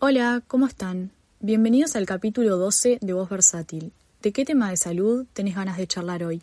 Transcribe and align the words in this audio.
Hola, 0.00 0.42
¿cómo 0.46 0.66
están? 0.66 1.10
Bienvenidos 1.40 1.96
al 1.96 2.06
capítulo 2.06 2.56
12 2.56 2.98
de 3.00 3.12
Voz 3.12 3.28
Versátil. 3.28 3.92
¿De 4.22 4.32
qué 4.32 4.44
tema 4.44 4.70
de 4.70 4.76
salud 4.76 5.26
tenés 5.32 5.56
ganas 5.56 5.76
de 5.76 5.86
charlar 5.86 6.22
hoy? 6.24 6.42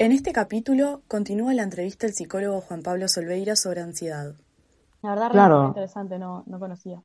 En 0.00 0.12
este 0.12 0.32
capítulo 0.32 1.02
continúa 1.08 1.52
la 1.54 1.62
entrevista 1.64 2.06
del 2.06 2.14
psicólogo 2.14 2.60
Juan 2.60 2.82
Pablo 2.82 3.08
Solveira 3.08 3.56
sobre 3.56 3.80
ansiedad. 3.80 4.34
La 5.02 5.10
verdad, 5.10 5.30
Claro. 5.30 5.54
realmente 5.54 5.80
interesante, 5.80 6.18
no, 6.18 6.44
no 6.46 6.58
conocía. 6.60 7.02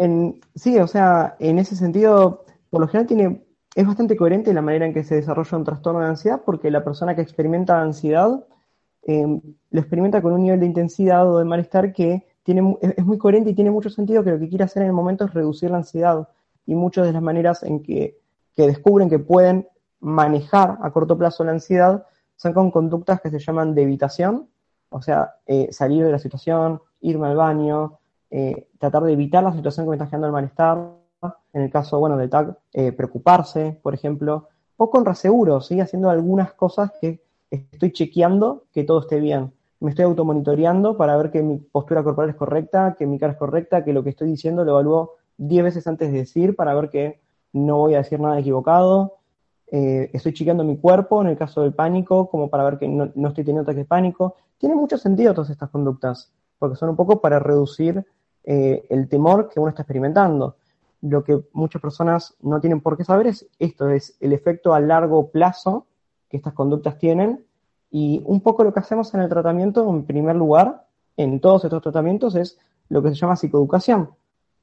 En, 0.00 0.40
sí, 0.54 0.78
o 0.78 0.86
sea, 0.86 1.36
en 1.40 1.58
ese 1.58 1.76
sentido, 1.76 2.46
por 2.70 2.80
lo 2.80 2.88
general 2.88 3.06
tiene, 3.06 3.44
es 3.74 3.86
bastante 3.86 4.16
coherente 4.16 4.54
la 4.54 4.62
manera 4.62 4.86
en 4.86 4.94
que 4.94 5.04
se 5.04 5.16
desarrolla 5.16 5.58
un 5.58 5.64
trastorno 5.64 6.00
de 6.00 6.06
ansiedad, 6.06 6.40
porque 6.42 6.70
la 6.70 6.82
persona 6.82 7.14
que 7.14 7.20
experimenta 7.20 7.82
ansiedad 7.82 8.46
eh, 9.02 9.26
lo 9.70 9.80
experimenta 9.80 10.22
con 10.22 10.32
un 10.32 10.42
nivel 10.42 10.60
de 10.60 10.64
intensidad 10.64 11.30
o 11.30 11.38
de 11.38 11.44
malestar 11.44 11.92
que 11.92 12.26
tiene, 12.42 12.78
es 12.80 13.04
muy 13.04 13.18
coherente 13.18 13.50
y 13.50 13.54
tiene 13.54 13.70
mucho 13.70 13.90
sentido 13.90 14.24
que 14.24 14.30
lo 14.30 14.38
que 14.38 14.48
quiere 14.48 14.64
hacer 14.64 14.80
en 14.82 14.88
el 14.88 14.94
momento 14.94 15.26
es 15.26 15.34
reducir 15.34 15.70
la 15.70 15.76
ansiedad. 15.76 16.30
Y 16.64 16.74
muchas 16.74 17.04
de 17.04 17.12
las 17.12 17.20
maneras 17.20 17.62
en 17.62 17.82
que, 17.82 18.18
que 18.56 18.66
descubren 18.66 19.10
que 19.10 19.18
pueden 19.18 19.68
manejar 20.00 20.78
a 20.80 20.90
corto 20.92 21.18
plazo 21.18 21.44
la 21.44 21.52
ansiedad 21.52 22.06
son 22.36 22.54
con 22.54 22.70
conductas 22.70 23.20
que 23.20 23.28
se 23.28 23.38
llaman 23.38 23.74
de 23.74 23.82
evitación, 23.82 24.48
o 24.88 25.02
sea, 25.02 25.34
eh, 25.44 25.68
salir 25.72 26.06
de 26.06 26.12
la 26.12 26.18
situación, 26.18 26.80
irme 27.02 27.26
al 27.26 27.36
baño, 27.36 27.99
eh, 28.30 28.68
tratar 28.78 29.02
de 29.02 29.12
evitar 29.12 29.42
la 29.42 29.52
situación 29.52 29.86
que 29.86 29.90
me 29.90 29.96
está 29.96 30.06
generando 30.06 30.28
el 30.28 30.32
malestar, 30.32 31.00
en 31.52 31.62
el 31.62 31.70
caso, 31.70 31.98
bueno, 31.98 32.16
del 32.16 32.30
TAC, 32.30 32.56
eh, 32.72 32.92
preocuparse, 32.92 33.78
por 33.82 33.94
ejemplo, 33.94 34.48
o 34.76 34.90
con 34.90 35.04
reaseguro, 35.04 35.60
¿sí? 35.60 35.80
Haciendo 35.80 36.08
algunas 36.08 36.52
cosas 36.54 36.92
que 37.00 37.22
estoy 37.50 37.92
chequeando 37.92 38.64
que 38.72 38.84
todo 38.84 39.00
esté 39.00 39.20
bien. 39.20 39.52
Me 39.80 39.90
estoy 39.90 40.04
automonitoreando 40.04 40.96
para 40.96 41.16
ver 41.16 41.30
que 41.30 41.42
mi 41.42 41.58
postura 41.58 42.02
corporal 42.02 42.30
es 42.30 42.36
correcta, 42.36 42.94
que 42.98 43.06
mi 43.06 43.18
cara 43.18 43.32
es 43.32 43.38
correcta, 43.38 43.84
que 43.84 43.92
lo 43.92 44.04
que 44.04 44.10
estoy 44.10 44.28
diciendo 44.28 44.64
lo 44.64 44.72
evalúo 44.72 45.12
10 45.38 45.64
veces 45.64 45.86
antes 45.86 46.12
de 46.12 46.18
decir 46.18 46.54
para 46.54 46.74
ver 46.74 46.90
que 46.90 47.20
no 47.52 47.78
voy 47.78 47.94
a 47.94 47.98
decir 47.98 48.20
nada 48.20 48.38
equivocado. 48.38 49.16
Eh, 49.72 50.10
estoy 50.12 50.32
chequeando 50.32 50.64
mi 50.64 50.76
cuerpo 50.76 51.20
en 51.22 51.28
el 51.28 51.36
caso 51.36 51.62
del 51.62 51.72
pánico, 51.72 52.28
como 52.28 52.50
para 52.50 52.64
ver 52.64 52.78
que 52.78 52.88
no, 52.88 53.10
no 53.14 53.28
estoy 53.28 53.44
teniendo 53.44 53.62
ataques 53.62 53.84
de 53.84 53.88
pánico. 53.88 54.36
Tiene 54.58 54.74
mucho 54.74 54.98
sentido 54.98 55.34
todas 55.34 55.50
estas 55.50 55.70
conductas, 55.70 56.32
porque 56.58 56.76
son 56.76 56.90
un 56.90 56.96
poco 56.96 57.20
para 57.20 57.38
reducir 57.38 58.04
eh, 58.44 58.86
el 58.88 59.08
temor 59.08 59.48
que 59.48 59.60
uno 59.60 59.70
está 59.70 59.82
experimentando. 59.82 60.56
Lo 61.02 61.24
que 61.24 61.40
muchas 61.52 61.80
personas 61.80 62.34
no 62.40 62.60
tienen 62.60 62.80
por 62.80 62.96
qué 62.96 63.04
saber 63.04 63.28
es 63.28 63.46
esto, 63.58 63.88
es 63.88 64.16
el 64.20 64.32
efecto 64.32 64.74
a 64.74 64.80
largo 64.80 65.30
plazo 65.30 65.86
que 66.28 66.36
estas 66.36 66.52
conductas 66.52 66.98
tienen 66.98 67.44
y 67.90 68.22
un 68.24 68.40
poco 68.40 68.62
lo 68.64 68.72
que 68.72 68.80
hacemos 68.80 69.12
en 69.14 69.20
el 69.20 69.28
tratamiento, 69.28 69.88
en 69.88 70.04
primer 70.04 70.36
lugar, 70.36 70.86
en 71.16 71.40
todos 71.40 71.64
estos 71.64 71.82
tratamientos, 71.82 72.36
es 72.36 72.58
lo 72.88 73.02
que 73.02 73.10
se 73.10 73.16
llama 73.16 73.36
psicoeducación, 73.36 74.10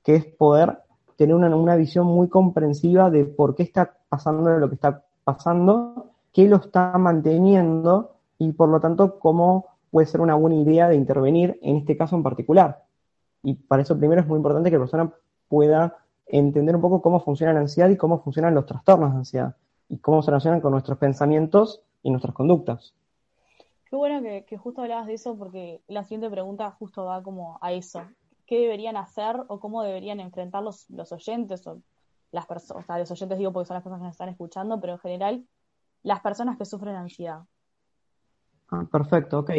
que 0.03 0.15
es 0.15 0.25
poder 0.25 0.79
tener 1.17 1.35
una, 1.35 1.53
una 1.55 1.75
visión 1.75 2.05
muy 2.05 2.29
comprensiva 2.29 3.09
de 3.09 3.25
por 3.25 3.55
qué 3.55 3.63
está 3.63 3.97
pasando 4.07 4.49
lo 4.57 4.69
que 4.69 4.75
está 4.75 5.03
pasando, 5.23 6.11
qué 6.31 6.47
lo 6.47 6.57
está 6.57 6.97
manteniendo 6.97 8.15
y 8.37 8.53
por 8.53 8.69
lo 8.69 8.79
tanto 8.79 9.19
cómo 9.19 9.65
puede 9.91 10.07
ser 10.07 10.21
una 10.21 10.35
buena 10.35 10.55
idea 10.57 10.87
de 10.87 10.95
intervenir 10.95 11.59
en 11.61 11.77
este 11.77 11.97
caso 11.97 12.15
en 12.15 12.23
particular. 12.23 12.86
Y 13.47 13.53
para 13.53 13.81
eso 13.81 13.97
primero 13.97 14.19
es 14.19 14.27
muy 14.27 14.35
importante 14.35 14.69
que 14.69 14.75
la 14.75 14.81
persona 14.81 15.09
pueda 15.47 15.95
entender 16.25 16.75
un 16.75 16.81
poco 16.81 17.01
cómo 17.01 17.21
funciona 17.21 17.53
la 17.53 17.61
ansiedad 17.61 17.87
y 17.87 17.95
cómo 17.95 18.21
funcionan 18.21 18.53
los 18.53 18.65
trastornos 18.65 19.13
de 19.13 19.19
ansiedad 19.19 19.55
y 19.87 19.99
cómo 19.99 20.21
se 20.21 20.31
relacionan 20.31 20.59
con 20.59 20.73
nuestros 20.73 20.97
pensamientos 20.97 21.81
y 22.03 22.09
nuestras 22.09 22.35
conductas. 22.35 22.93
Qué 23.89 23.95
bueno 23.95 24.21
que, 24.21 24.43
que 24.43 24.57
justo 24.57 24.81
hablabas 24.81 25.07
de 25.07 25.13
eso 25.13 25.37
porque 25.37 25.81
la 25.87 26.03
siguiente 26.03 26.29
pregunta 26.29 26.71
justo 26.71 27.05
va 27.05 27.23
como 27.23 27.57
a 27.61 27.71
eso. 27.71 28.01
¿Qué 28.45 28.59
deberían 28.59 28.97
hacer 28.97 29.37
o 29.47 29.61
cómo 29.61 29.81
deberían 29.81 30.19
enfrentar 30.19 30.61
los, 30.61 30.89
los 30.89 31.13
oyentes 31.13 31.65
o 31.67 31.81
las 32.33 32.47
personas, 32.47 32.83
o 32.83 32.85
sea, 32.85 32.99
los 32.99 33.11
oyentes 33.11 33.37
digo 33.37 33.53
porque 33.53 33.67
son 33.67 33.75
las 33.75 33.83
personas 33.83 34.01
que 34.01 34.07
nos 34.07 34.13
están 34.13 34.27
escuchando, 34.27 34.81
pero 34.81 34.91
en 34.91 34.99
general 34.99 35.47
las 36.03 36.19
personas 36.19 36.57
que 36.57 36.65
sufren 36.65 36.95
ansiedad? 36.95 37.43
Ah, 38.71 38.85
perfecto, 38.91 39.39
ok. 39.39 39.51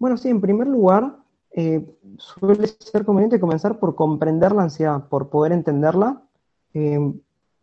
Bueno, 0.00 0.16
sí, 0.16 0.28
en 0.28 0.40
primer 0.40 0.66
lugar, 0.66 1.18
eh, 1.50 1.84
suele 2.18 2.66
ser 2.66 3.04
conveniente 3.04 3.40
comenzar 3.40 3.78
por 3.78 3.94
comprender 3.94 4.52
la 4.52 4.64
ansiedad, 4.64 5.08
por 5.08 5.28
poder 5.28 5.52
entenderla. 5.52 6.22
Eh, 6.74 6.98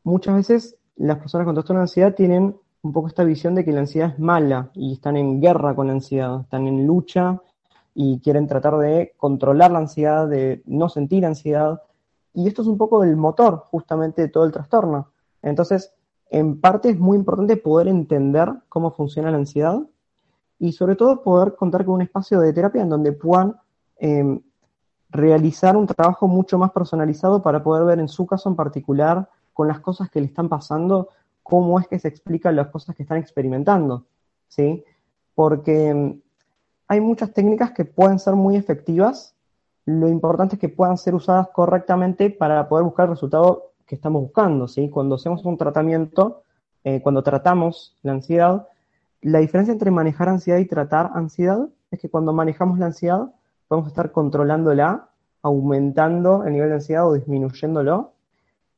muchas 0.04 0.36
veces 0.36 0.78
las 0.96 1.20
personas 1.20 1.46
con 1.46 1.56
trastorno 1.56 1.80
de 1.80 1.84
ansiedad 1.84 2.16
tienen 2.16 2.56
un 2.82 2.94
poco 2.94 3.08
esta 3.08 3.24
visión 3.24 3.56
de 3.56 3.66
que 3.66 3.72
la 3.72 3.82
ansiedad 3.82 4.12
es 4.14 4.20
mala 4.20 4.70
y 4.74 4.94
están 4.94 5.18
en 5.18 5.42
guerra 5.42 5.76
con 5.76 5.88
la 5.88 5.94
ansiedad, 5.94 6.42
están 6.42 6.68
en 6.68 6.86
lucha 6.86 7.42
y 7.94 8.20
quieren 8.20 8.48
tratar 8.48 8.78
de 8.78 9.14
controlar 9.18 9.72
la 9.72 9.80
ansiedad, 9.80 10.28
de 10.28 10.62
no 10.66 10.90
sentir 10.90 11.26
ansiedad. 11.26 11.82
Y 12.34 12.48
esto 12.48 12.62
es 12.62 12.68
un 12.68 12.78
poco 12.78 13.04
el 13.04 13.16
motor 13.16 13.64
justamente 13.72 14.22
de 14.22 14.28
todo 14.28 14.46
el 14.46 14.52
trastorno. 14.52 15.12
Entonces, 15.42 15.94
en 16.30 16.60
parte 16.60 16.90
es 16.90 17.00
muy 17.00 17.18
importante 17.18 17.58
poder 17.58 17.88
entender 17.88 18.52
cómo 18.68 18.92
funciona 18.92 19.32
la 19.32 19.38
ansiedad 19.38 19.80
y 20.60 20.74
sobre 20.74 20.96
todo 20.96 21.24
poder 21.24 21.56
contar 21.56 21.86
con 21.86 21.96
un 21.96 22.02
espacio 22.02 22.40
de 22.40 22.54
terapia 22.54 22.82
en 22.82 22.90
donde 22.90 23.14
puedan 23.14 23.56
eh, 24.00 24.40
realizar 25.10 25.78
un 25.78 25.88
trabajo 25.88 26.28
mucho 26.28 26.58
más 26.58 26.72
personalizado 26.72 27.42
para 27.42 27.64
poder 27.64 27.86
ver 27.86 28.00
en 28.00 28.10
su 28.10 28.26
caso 28.26 28.50
en 28.50 28.56
particular, 28.56 29.30
con 29.54 29.68
las 29.68 29.80
cosas 29.80 30.10
que 30.10 30.20
le 30.20 30.28
están 30.28 30.50
pasando, 30.50 31.10
cómo 31.42 31.80
es 31.80 31.88
que 31.88 32.00
se 32.00 32.08
explican 32.08 32.56
las 32.56 32.68
cosas 32.68 32.96
que 32.96 33.04
están 33.04 33.18
experimentando, 33.18 34.06
¿sí? 34.48 34.84
Porque 35.34 35.94
mm, 35.94 36.22
hay 36.88 37.02
muchas 37.02 37.32
técnicas 37.34 37.72
que 37.72 37.86
pueden 37.86 38.20
ser 38.20 38.36
muy 38.36 38.58
efectivas, 38.58 39.36
lo 39.86 40.10
importante 40.10 40.56
es 40.56 40.60
que 40.60 40.70
puedan 40.70 40.98
ser 40.98 41.16
usadas 41.16 41.50
correctamente 41.54 42.32
para 42.32 42.68
poder 42.68 42.84
buscar 42.84 43.06
el 43.06 43.12
resultado 43.12 43.72
que 43.86 43.96
estamos 43.96 44.24
buscando, 44.24 44.68
¿sí? 44.68 44.90
Cuando 44.90 45.16
hacemos 45.16 45.46
un 45.46 45.58
tratamiento, 45.58 46.42
eh, 46.84 47.02
cuando 47.02 47.24
tratamos 47.24 47.96
la 48.02 48.14
ansiedad, 48.14 48.68
la 49.22 49.40
diferencia 49.40 49.72
entre 49.72 49.92
manejar 49.92 50.30
ansiedad 50.30 50.60
y 50.60 50.66
tratar 50.66 51.12
ansiedad 51.14 51.70
es 51.92 52.00
que 52.00 52.10
cuando 52.10 52.34
manejamos 52.34 52.80
la 52.80 52.88
ansiedad 52.88 53.32
podemos 53.68 53.88
estar 53.90 54.12
controlándola, 54.12 55.10
aumentando 55.42 56.44
el 56.46 56.54
nivel 56.54 56.70
de 56.70 56.76
ansiedad 56.76 57.08
o 57.08 57.14
disminuyéndolo. 57.14 58.14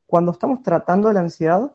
Cuando 0.05 0.31
estamos 0.31 0.63
tratando 0.63 1.11
la 1.11 1.21
ansiedad, 1.21 1.71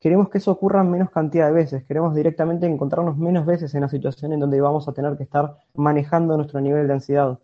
queremos 0.00 0.28
que 0.28 0.38
eso 0.38 0.50
ocurra 0.50 0.82
menos 0.82 1.10
cantidad 1.10 1.46
de 1.46 1.52
veces, 1.52 1.84
queremos 1.84 2.14
directamente 2.14 2.66
encontrarnos 2.66 3.16
menos 3.16 3.46
veces 3.46 3.74
en 3.74 3.82
la 3.82 3.88
situación 3.88 4.32
en 4.32 4.40
donde 4.40 4.60
vamos 4.60 4.88
a 4.88 4.92
tener 4.92 5.16
que 5.16 5.22
estar 5.22 5.56
manejando 5.74 6.36
nuestro 6.36 6.60
nivel 6.60 6.88
de 6.88 6.94
ansiedad, 6.94 7.38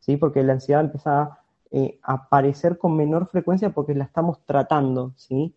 ¿sí? 0.00 0.16
Porque 0.16 0.42
la 0.42 0.52
ansiedad 0.52 0.82
empieza 0.82 1.22
a 1.22 1.38
eh, 1.70 1.98
aparecer 2.02 2.78
con 2.78 2.96
menor 2.96 3.26
frecuencia 3.28 3.70
porque 3.70 3.94
la 3.94 4.04
estamos 4.04 4.38
tratando, 4.44 5.12
¿sí? 5.16 5.54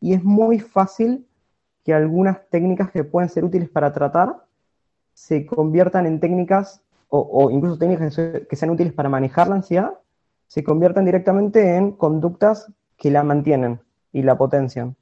Y 0.00 0.12
es 0.12 0.22
muy 0.22 0.60
fácil 0.60 1.26
que 1.82 1.94
algunas 1.94 2.46
técnicas 2.50 2.90
que 2.90 3.04
pueden 3.04 3.30
ser 3.30 3.44
útiles 3.44 3.68
para 3.70 3.92
tratar 3.92 4.44
se 5.14 5.46
conviertan 5.46 6.04
en 6.04 6.20
técnicas 6.20 6.82
o, 7.08 7.50
incluso 7.50 7.78
técnicas 7.78 8.08
que, 8.08 8.10
se- 8.10 8.46
que 8.46 8.56
sean 8.56 8.70
útiles 8.70 8.92
para 8.92 9.08
manejar 9.08 9.48
la 9.48 9.56
ansiedad, 9.56 9.92
se 10.46 10.62
conviertan 10.62 11.04
directamente 11.04 11.76
en 11.76 11.92
conductas 11.92 12.72
que 12.96 13.10
la 13.10 13.22
mantienen 13.22 13.80
y 14.12 14.22
la 14.22 14.38
potencian, 14.38 14.96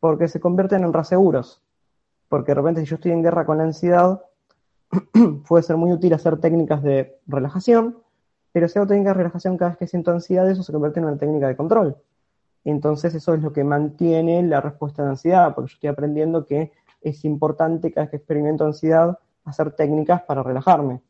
porque 0.00 0.28
se 0.28 0.40
convierten 0.40 0.84
en 0.84 0.92
reaseguros, 0.92 1.62
porque 2.28 2.50
de 2.52 2.54
repente 2.56 2.80
si 2.80 2.86
yo 2.86 2.96
estoy 2.96 3.12
en 3.12 3.22
guerra 3.22 3.46
con 3.46 3.58
la 3.58 3.64
ansiedad, 3.64 4.22
puede 5.48 5.62
ser 5.62 5.76
muy 5.76 5.92
útil 5.92 6.12
hacer 6.14 6.38
técnicas 6.38 6.82
de 6.82 7.18
relajación, 7.26 7.98
pero 8.52 8.68
si 8.68 8.78
hago 8.78 8.88
técnicas 8.88 9.14
de 9.14 9.18
relajación 9.18 9.56
cada 9.56 9.70
vez 9.70 9.78
que 9.78 9.86
siento 9.86 10.10
ansiedad, 10.10 10.48
eso 10.50 10.62
se 10.62 10.72
convierte 10.72 11.00
en 11.00 11.06
una 11.06 11.16
técnica 11.16 11.48
de 11.48 11.56
control. 11.56 11.96
Entonces 12.64 13.14
eso 13.14 13.34
es 13.34 13.42
lo 13.42 13.52
que 13.52 13.64
mantiene 13.64 14.42
la 14.42 14.60
respuesta 14.60 15.02
de 15.02 15.10
ansiedad, 15.10 15.54
porque 15.54 15.70
yo 15.70 15.74
estoy 15.74 15.88
aprendiendo 15.90 16.46
que 16.46 16.70
es 17.00 17.24
importante 17.24 17.90
cada 17.92 18.04
vez 18.04 18.10
que 18.10 18.16
experimento 18.18 18.64
ansiedad 18.64 19.18
hacer 19.44 19.72
técnicas 19.72 20.22
para 20.22 20.42
relajarme. 20.42 21.00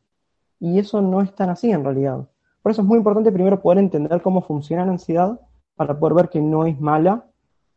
Y 0.63 0.79
eso 0.79 1.01
no 1.01 1.19
es 1.19 1.35
tan 1.35 1.49
así 1.49 1.71
en 1.71 1.83
realidad. 1.83 2.25
Por 2.61 2.71
eso 2.71 2.83
es 2.83 2.87
muy 2.87 2.97
importante 2.97 3.33
primero 3.33 3.61
poder 3.61 3.79
entender 3.79 4.21
cómo 4.21 4.41
funciona 4.41 4.85
la 4.85 4.93
ansiedad 4.93 5.41
para 5.75 5.99
poder 5.99 6.13
ver 6.13 6.29
que 6.29 6.39
no 6.39 6.65
es 6.65 6.79
mala, 6.79 7.25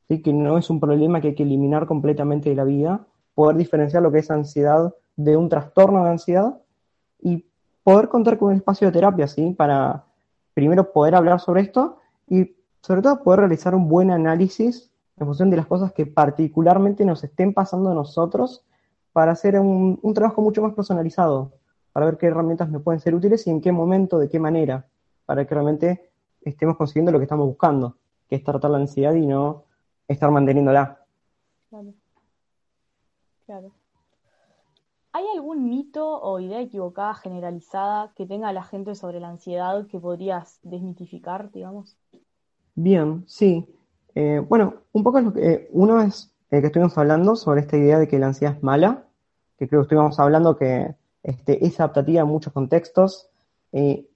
¿sí? 0.07 0.23
que 0.23 0.33
no 0.33 0.57
es 0.57 0.71
un 0.71 0.79
problema 0.79 1.21
que 1.21 1.29
hay 1.29 1.35
que 1.35 1.43
eliminar 1.43 1.87
completamente 1.87 2.49
de 2.49 2.55
la 2.55 2.63
vida, 2.63 3.05
poder 3.35 3.57
diferenciar 3.57 4.05
lo 4.05 4.13
que 4.13 4.21
es 4.21 4.31
ansiedad 4.31 4.95
de 5.17 5.37
un 5.37 5.49
trastorno 5.49 6.05
de 6.05 6.11
ansiedad 6.11 6.61
y 7.21 7.47
poder 7.83 8.09
contar 8.09 8.39
con 8.39 8.51
un 8.51 8.55
espacio 8.55 8.87
de 8.87 8.93
terapia, 8.93 9.27
¿sí? 9.27 9.53
Para 9.59 10.05
primero 10.55 10.93
poder 10.93 11.17
hablar 11.17 11.41
sobre 11.41 11.63
esto 11.63 11.99
y 12.29 12.55
sobre 12.83 13.03
todo 13.03 13.25
poder 13.25 13.41
realizar 13.41 13.75
un 13.75 13.89
buen 13.89 14.13
análisis 14.13 14.93
en 15.17 15.27
función 15.27 15.51
de 15.51 15.57
las 15.57 15.67
cosas 15.67 15.93
que 15.93 16.07
particularmente 16.07 17.05
nos 17.05 17.25
estén 17.25 17.53
pasando 17.53 17.91
a 17.91 17.95
nosotros 17.95 18.65
para 19.13 19.33
hacer 19.33 19.59
un, 19.59 19.99
un 20.01 20.15
trabajo 20.15 20.41
mucho 20.41 20.63
más 20.63 20.73
personalizado, 20.73 21.51
para 21.97 22.05
ver 22.05 22.19
qué 22.19 22.27
herramientas 22.27 22.69
me 22.69 22.79
pueden 22.79 23.01
ser 23.01 23.15
útiles 23.15 23.47
y 23.47 23.51
en 23.51 23.63
qué 23.63 23.73
momento, 23.73 24.19
de 24.19 24.29
qué 24.29 24.39
manera, 24.39 24.87
para 25.25 25.47
que 25.47 25.55
realmente 25.55 26.11
estemos 26.43 26.77
consiguiendo 26.77 27.11
lo 27.11 27.19
que 27.19 27.23
estamos 27.23 27.47
buscando. 27.47 27.97
que 28.29 28.37
es 28.37 28.45
tratar 28.45 28.71
la 28.71 28.77
ansiedad 28.77 29.15
y 29.15 29.25
no 29.25 29.65
estar 30.07 30.31
manteniéndola. 30.31 31.01
Claro. 31.71 31.95
Claro. 33.47 33.71
¿Hay 35.13 35.25
algún 35.35 35.71
mito 35.71 36.21
o 36.21 36.39
idea 36.39 36.61
equivocada 36.61 37.15
generalizada 37.15 38.13
que 38.15 38.27
tenga 38.27 38.53
la 38.53 38.63
gente 38.63 38.95
sobre 38.95 39.19
la 39.19 39.31
ansiedad 39.31 39.87
que 39.87 39.99
podrías 39.99 40.61
desmitificar, 40.63 41.51
digamos? 41.51 41.97
Bien, 42.75 43.25
sí. 43.27 43.67
Eh, 44.15 44.45
bueno, 44.47 44.83
un 44.93 45.03
poco 45.03 45.19
lo 45.23 45.33
que, 45.33 45.51
eh, 45.51 45.69
uno 45.73 46.03
es 46.03 46.31
el 46.51 46.61
que 46.61 46.67
estuvimos 46.67 46.99
hablando 46.99 47.37
sobre 47.37 47.63
esta 47.63 47.79
idea 47.79 47.99
de 47.99 48.07
que 48.07 48.19
la 48.19 48.27
ansiedad 48.27 48.55
es 48.55 48.63
mala, 48.63 49.07
que 49.57 49.67
creo 49.67 49.81
que 49.81 49.85
estuvimos 49.85 50.21
hablando 50.21 50.59
que 50.59 50.95
este, 51.27 51.67
es 51.67 51.81
adaptativa 51.81 52.23
en 52.23 52.29
muchos 52.29 52.53
contextos, 52.53 53.29
eh, 53.73 54.07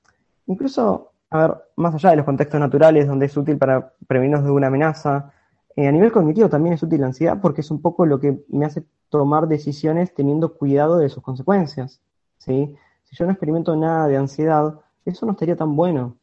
incluso, 0.46 1.10
a 1.30 1.38
ver, 1.38 1.56
más 1.76 1.94
allá 1.94 2.10
de 2.10 2.16
los 2.16 2.24
contextos 2.24 2.60
naturales 2.60 3.08
donde 3.08 3.26
es 3.26 3.36
útil 3.36 3.58
para 3.58 3.92
prevenirnos 4.06 4.44
de 4.44 4.50
una 4.50 4.68
amenaza, 4.68 5.32
a 5.76 5.92
nivel 5.92 6.12
cognitivo 6.12 6.48
también 6.48 6.74
es 6.74 6.82
útil 6.82 7.00
la 7.00 7.06
ansiedad 7.06 7.40
porque 7.40 7.62
es 7.62 7.70
un 7.70 7.80
poco 7.80 8.04
lo 8.06 8.20
que 8.20 8.44
me 8.48 8.64
hace 8.64 8.84
tomar 9.08 9.48
decisiones 9.48 10.14
teniendo 10.14 10.54
cuidado 10.54 10.98
de 10.98 11.08
sus 11.08 11.22
consecuencias. 11.22 12.00
¿sí? 12.38 12.74
Si 13.04 13.16
yo 13.16 13.24
no 13.24 13.32
experimento 13.32 13.74
nada 13.76 14.06
de 14.06 14.16
ansiedad, 14.16 14.78
eso 15.04 15.26
no 15.26 15.32
estaría 15.32 15.56
tan 15.56 15.74
bueno. 15.76 16.16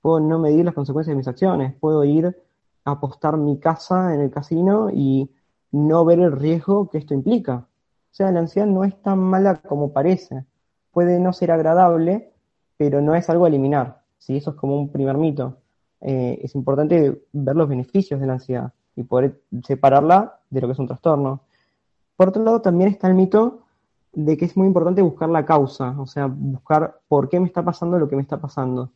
Puedo 0.00 0.20
no 0.20 0.38
medir 0.38 0.64
las 0.64 0.74
consecuencias 0.74 1.12
de 1.12 1.18
mis 1.18 1.28
acciones, 1.28 1.74
puedo 1.78 2.04
ir 2.04 2.36
a 2.84 2.90
apostar 2.90 3.36
mi 3.36 3.58
casa 3.58 4.14
en 4.14 4.20
el 4.20 4.30
casino 4.30 4.90
y 4.90 5.30
no 5.70 6.04
ver 6.04 6.20
el 6.20 6.32
riesgo 6.32 6.88
que 6.88 6.98
esto 6.98 7.14
implica. 7.14 7.66
O 8.14 8.16
sea, 8.16 8.30
la 8.30 8.38
ansiedad 8.38 8.68
no 8.68 8.84
es 8.84 8.94
tan 9.02 9.18
mala 9.18 9.56
como 9.56 9.92
parece. 9.92 10.44
Puede 10.92 11.18
no 11.18 11.32
ser 11.32 11.50
agradable, 11.50 12.32
pero 12.76 13.00
no 13.00 13.16
es 13.16 13.28
algo 13.28 13.44
a 13.44 13.48
eliminar. 13.48 14.02
¿sí? 14.18 14.36
Eso 14.36 14.50
es 14.50 14.56
como 14.56 14.78
un 14.78 14.92
primer 14.92 15.16
mito. 15.16 15.58
Eh, 16.00 16.38
es 16.40 16.54
importante 16.54 17.24
ver 17.32 17.56
los 17.56 17.68
beneficios 17.68 18.20
de 18.20 18.26
la 18.28 18.34
ansiedad 18.34 18.72
y 18.94 19.02
poder 19.02 19.40
separarla 19.64 20.38
de 20.48 20.60
lo 20.60 20.68
que 20.68 20.74
es 20.74 20.78
un 20.78 20.86
trastorno. 20.86 21.40
Por 22.14 22.28
otro 22.28 22.44
lado, 22.44 22.60
también 22.60 22.88
está 22.88 23.08
el 23.08 23.14
mito 23.14 23.64
de 24.12 24.36
que 24.36 24.44
es 24.44 24.56
muy 24.56 24.68
importante 24.68 25.02
buscar 25.02 25.28
la 25.28 25.44
causa, 25.44 25.96
o 25.98 26.06
sea, 26.06 26.26
buscar 26.26 27.00
por 27.08 27.28
qué 27.28 27.40
me 27.40 27.48
está 27.48 27.64
pasando 27.64 27.98
lo 27.98 28.08
que 28.08 28.14
me 28.14 28.22
está 28.22 28.40
pasando. 28.40 28.92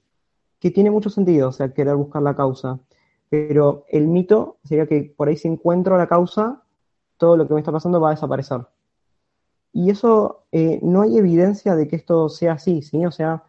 Que 0.61 0.71
tiene 0.71 0.93
mucho 0.93 1.11
sentido, 1.11 1.49
o 1.49 1.53
sea, 1.53 1.75
querer 1.75 1.97
buscar 1.97 2.23
la 2.23 2.37
causa. 2.37 2.79
Pero 3.29 3.85
el 3.89 4.07
mito 4.07 4.59
sería 4.63 4.87
que 4.87 5.13
por 5.17 5.27
ahí 5.27 5.37
si 5.37 5.49
encuentro 5.49 5.99
la 5.99 6.07
causa, 6.07 6.63
todo 7.17 7.37
lo 7.37 7.49
que 7.49 7.55
me 7.55 7.59
está 7.59 7.73
pasando 7.73 8.01
va 8.01 8.11
a 8.11 8.15
desaparecer. 8.15 8.61
Y 9.73 9.91
eso 9.91 10.45
eh, 10.53 10.81
no 10.83 11.03
hay 11.03 11.19
evidencia 11.19 11.77
de 11.77 11.89
que 11.89 11.97
esto 11.97 12.29
sea 12.29 12.55
así, 12.55 12.83
¿sí? 12.83 13.05
O 13.07 13.11
sea, 13.11 13.45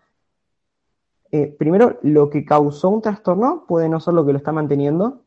eh, 1.31 1.47
primero, 1.57 1.99
lo 2.01 2.29
que 2.29 2.45
causó 2.45 2.89
un 2.89 3.01
trastorno 3.01 3.65
puede 3.67 3.89
no 3.89 3.99
ser 3.99 4.13
lo 4.13 4.25
que 4.25 4.33
lo 4.33 4.37
está 4.37 4.51
manteniendo, 4.51 5.23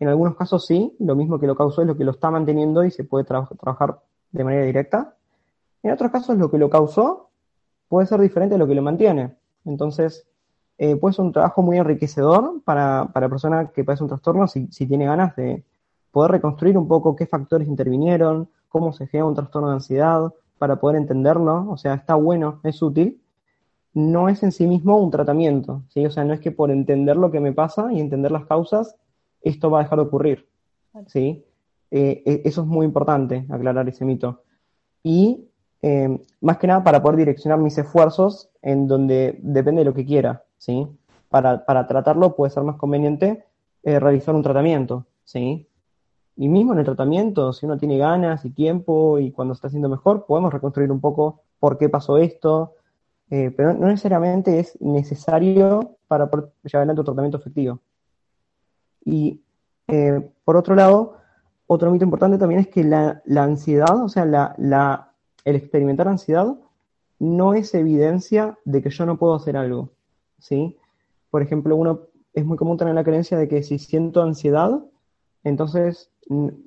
en 0.00 0.08
algunos 0.08 0.36
casos 0.36 0.66
sí, 0.66 0.94
lo 1.00 1.16
mismo 1.16 1.40
que 1.40 1.46
lo 1.46 1.56
causó 1.56 1.82
es 1.82 1.88
lo 1.88 1.96
que 1.96 2.04
lo 2.04 2.12
está 2.12 2.30
manteniendo 2.30 2.84
y 2.84 2.90
se 2.90 3.04
puede 3.04 3.24
trabajar 3.24 4.00
de 4.30 4.44
manera 4.44 4.64
directa. 4.64 5.16
En 5.82 5.92
otros 5.92 6.10
casos 6.10 6.36
lo 6.38 6.50
que 6.50 6.58
lo 6.58 6.70
causó 6.70 7.30
puede 7.88 8.06
ser 8.06 8.20
diferente 8.20 8.54
a 8.54 8.58
lo 8.58 8.66
que 8.66 8.74
lo 8.74 8.82
mantiene. 8.82 9.34
Entonces, 9.64 10.26
eh, 10.78 10.94
puede 10.96 11.14
ser 11.14 11.24
un 11.24 11.32
trabajo 11.32 11.62
muy 11.62 11.78
enriquecedor 11.78 12.62
para, 12.64 13.10
para 13.12 13.28
persona 13.28 13.70
que 13.72 13.82
padece 13.82 14.04
un 14.04 14.08
trastorno 14.08 14.46
si, 14.46 14.68
si 14.68 14.86
tiene 14.86 15.06
ganas 15.06 15.34
de 15.34 15.64
poder 16.12 16.30
reconstruir 16.32 16.78
un 16.78 16.86
poco 16.86 17.16
qué 17.16 17.26
factores 17.26 17.66
intervinieron, 17.66 18.48
cómo 18.68 18.92
se 18.92 19.06
genera 19.06 19.26
un 19.26 19.34
trastorno 19.34 19.68
de 19.68 19.74
ansiedad, 19.74 20.32
para 20.58 20.76
poder 20.80 20.96
entenderlo. 20.96 21.70
O 21.70 21.76
sea, 21.76 21.94
está 21.94 22.14
bueno, 22.14 22.60
es 22.64 22.82
útil. 22.82 23.20
No 23.94 24.28
es 24.28 24.42
en 24.42 24.52
sí 24.52 24.66
mismo 24.66 24.98
un 24.98 25.10
tratamiento, 25.10 25.82
¿sí? 25.88 26.04
O 26.04 26.10
sea, 26.10 26.24
no 26.24 26.34
es 26.34 26.40
que 26.40 26.52
por 26.52 26.70
entender 26.70 27.16
lo 27.16 27.30
que 27.30 27.40
me 27.40 27.52
pasa 27.52 27.92
y 27.92 28.00
entender 28.00 28.30
las 28.30 28.44
causas 28.44 28.96
esto 29.42 29.70
va 29.70 29.80
a 29.80 29.82
dejar 29.84 29.98
de 29.98 30.04
ocurrir. 30.04 30.48
¿sí? 31.06 31.44
Eh, 31.90 32.22
e, 32.24 32.42
eso 32.44 32.62
es 32.62 32.66
muy 32.66 32.86
importante, 32.86 33.46
aclarar 33.48 33.88
ese 33.88 34.04
mito. 34.04 34.42
Y 35.02 35.48
eh, 35.82 36.20
más 36.40 36.58
que 36.58 36.66
nada 36.66 36.82
para 36.82 37.02
poder 37.02 37.18
direccionar 37.18 37.58
mis 37.58 37.78
esfuerzos 37.78 38.50
en 38.62 38.88
donde 38.88 39.38
depende 39.42 39.80
de 39.80 39.84
lo 39.86 39.94
que 39.94 40.04
quiera. 40.04 40.44
¿sí? 40.58 40.86
Para, 41.28 41.64
tratarlo 41.64 42.36
puede 42.36 42.50
ser 42.50 42.62
más 42.64 42.76
conveniente 42.76 43.44
eh, 43.82 44.00
realizar 44.00 44.34
un 44.34 44.42
tratamiento. 44.42 45.06
¿sí? 45.24 45.68
Y 46.38 46.48
mismo 46.48 46.72
en 46.72 46.78
el 46.78 46.84
tratamiento, 46.84 47.52
si 47.52 47.66
uno 47.66 47.76
tiene 47.76 47.98
ganas 47.98 48.44
y 48.44 48.50
tiempo 48.50 49.18
y 49.18 49.32
cuando 49.32 49.52
está 49.52 49.66
haciendo 49.66 49.88
mejor, 49.88 50.24
podemos 50.24 50.52
reconstruir 50.52 50.90
un 50.90 51.00
poco 51.00 51.42
por 51.58 51.76
qué 51.76 51.88
pasó 51.88 52.16
esto, 52.16 52.74
pero 53.28 53.74
no 53.74 53.88
necesariamente 53.88 54.60
es 54.60 54.80
necesario 54.80 55.96
para 56.06 56.30
poder 56.30 56.50
llevar 56.62 56.82
adelante 56.82 57.00
un 57.00 57.04
tratamiento 57.06 57.38
efectivo. 57.38 57.80
Y 59.04 59.42
eh, 59.88 60.30
por 60.44 60.56
otro 60.56 60.74
lado, 60.74 61.16
otro 61.66 61.90
mito 61.90 62.04
importante 62.04 62.38
también 62.38 62.60
es 62.60 62.68
que 62.68 62.84
la, 62.84 63.22
ansiedad, 63.36 64.02
o 64.02 64.08
sea, 64.08 64.24
la, 64.24 65.12
el 65.44 65.56
experimentar 65.56 66.08
ansiedad 66.08 66.56
no 67.18 67.54
es 67.54 67.74
evidencia 67.74 68.58
de 68.64 68.82
que 68.82 68.90
yo 68.90 69.06
no 69.06 69.18
puedo 69.18 69.34
hacer 69.34 69.56
algo, 69.56 69.90
¿sí? 70.38 70.76
Por 71.30 71.42
ejemplo, 71.42 71.74
uno 71.74 72.02
es 72.32 72.44
muy 72.44 72.56
común 72.56 72.76
tener 72.76 72.94
la 72.94 73.02
creencia 73.02 73.36
de 73.36 73.48
que 73.48 73.62
si 73.62 73.78
siento 73.78 74.22
ansiedad, 74.22 74.80
entonces, 75.48 76.10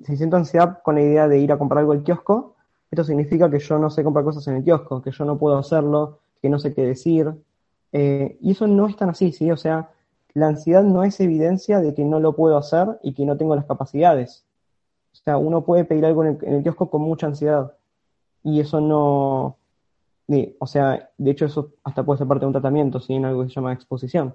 si 0.04 0.16
siento 0.16 0.36
ansiedad 0.36 0.82
con 0.82 0.96
la 0.96 1.02
idea 1.02 1.28
de 1.28 1.38
ir 1.38 1.52
a 1.52 1.58
comprar 1.58 1.80
algo 1.80 1.92
al 1.92 2.02
kiosco, 2.02 2.56
esto 2.90 3.04
significa 3.04 3.50
que 3.50 3.58
yo 3.58 3.78
no 3.78 3.88
sé 3.88 4.04
comprar 4.04 4.24
cosas 4.24 4.46
en 4.48 4.56
el 4.56 4.64
kiosco, 4.64 5.00
que 5.00 5.10
yo 5.10 5.24
no 5.24 5.38
puedo 5.38 5.56
hacerlo, 5.56 6.18
que 6.42 6.50
no 6.50 6.58
sé 6.58 6.74
qué 6.74 6.82
decir. 6.82 7.32
Eh, 7.92 8.36
y 8.40 8.52
eso 8.52 8.66
no 8.66 8.86
es 8.86 8.96
tan 8.96 9.10
así, 9.10 9.32
¿sí? 9.32 9.50
O 9.50 9.56
sea, 9.56 9.90
la 10.34 10.48
ansiedad 10.48 10.82
no 10.82 11.04
es 11.04 11.20
evidencia 11.20 11.80
de 11.80 11.94
que 11.94 12.04
no 12.04 12.20
lo 12.20 12.34
puedo 12.34 12.56
hacer 12.56 12.98
y 13.02 13.14
que 13.14 13.24
no 13.24 13.36
tengo 13.36 13.54
las 13.54 13.66
capacidades. 13.66 14.44
O 15.12 15.16
sea, 15.16 15.36
uno 15.36 15.64
puede 15.64 15.84
pedir 15.84 16.04
algo 16.04 16.24
en 16.24 16.38
el, 16.42 16.62
kiosco 16.62 16.90
con 16.90 17.02
mucha 17.02 17.26
ansiedad 17.26 17.74
y 18.42 18.60
eso 18.60 18.80
no, 18.80 19.56
o 20.58 20.66
sea, 20.66 21.10
de 21.18 21.30
hecho 21.30 21.44
eso 21.44 21.72
hasta 21.84 22.04
puede 22.04 22.18
ser 22.18 22.26
parte 22.26 22.40
de 22.40 22.46
un 22.46 22.52
tratamiento, 22.52 22.98
¿sí? 23.00 23.14
En 23.14 23.24
algo 23.24 23.42
que 23.42 23.48
se 23.48 23.54
llama 23.54 23.72
exposición. 23.72 24.34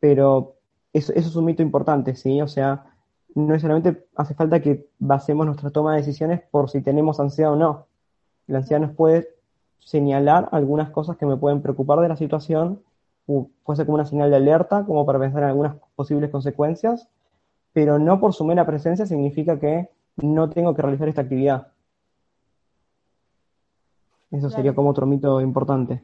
Pero 0.00 0.56
eso 0.92 1.12
es 1.12 1.36
un 1.36 1.44
mito 1.44 1.62
importante, 1.62 2.16
¿sí? 2.16 2.40
O 2.40 2.48
sea, 2.48 2.95
no 3.36 3.52
necesariamente 3.52 4.06
hace 4.16 4.34
falta 4.34 4.60
que 4.60 4.88
basemos 4.98 5.46
nuestra 5.46 5.70
toma 5.70 5.92
de 5.92 5.98
decisiones 5.98 6.42
por 6.50 6.68
si 6.68 6.82
tenemos 6.82 7.20
ansiedad 7.20 7.52
o 7.52 7.56
no. 7.56 7.86
La 8.46 8.58
ansiedad 8.58 8.80
nos 8.80 8.96
puede 8.96 9.28
señalar 9.78 10.48
algunas 10.52 10.90
cosas 10.90 11.16
que 11.16 11.26
me 11.26 11.36
pueden 11.36 11.62
preocupar 11.62 12.00
de 12.00 12.08
la 12.08 12.16
situación 12.16 12.82
puede 13.26 13.76
ser 13.76 13.86
como 13.86 13.96
una 13.96 14.06
señal 14.06 14.30
de 14.30 14.36
alerta, 14.36 14.84
como 14.84 15.04
para 15.04 15.18
pensar 15.18 15.42
en 15.42 15.48
algunas 15.48 15.76
posibles 15.96 16.30
consecuencias, 16.30 17.08
pero 17.72 17.98
no 17.98 18.20
por 18.20 18.32
su 18.32 18.44
mera 18.44 18.64
presencia 18.64 19.06
significa 19.06 19.58
que 19.58 19.90
no 20.16 20.48
tengo 20.48 20.74
que 20.74 20.82
realizar 20.82 21.08
esta 21.08 21.22
actividad. 21.22 21.68
Eso 24.30 24.50
sería 24.50 24.74
como 24.74 24.90
otro 24.90 25.06
mito 25.06 25.40
importante. 25.40 26.02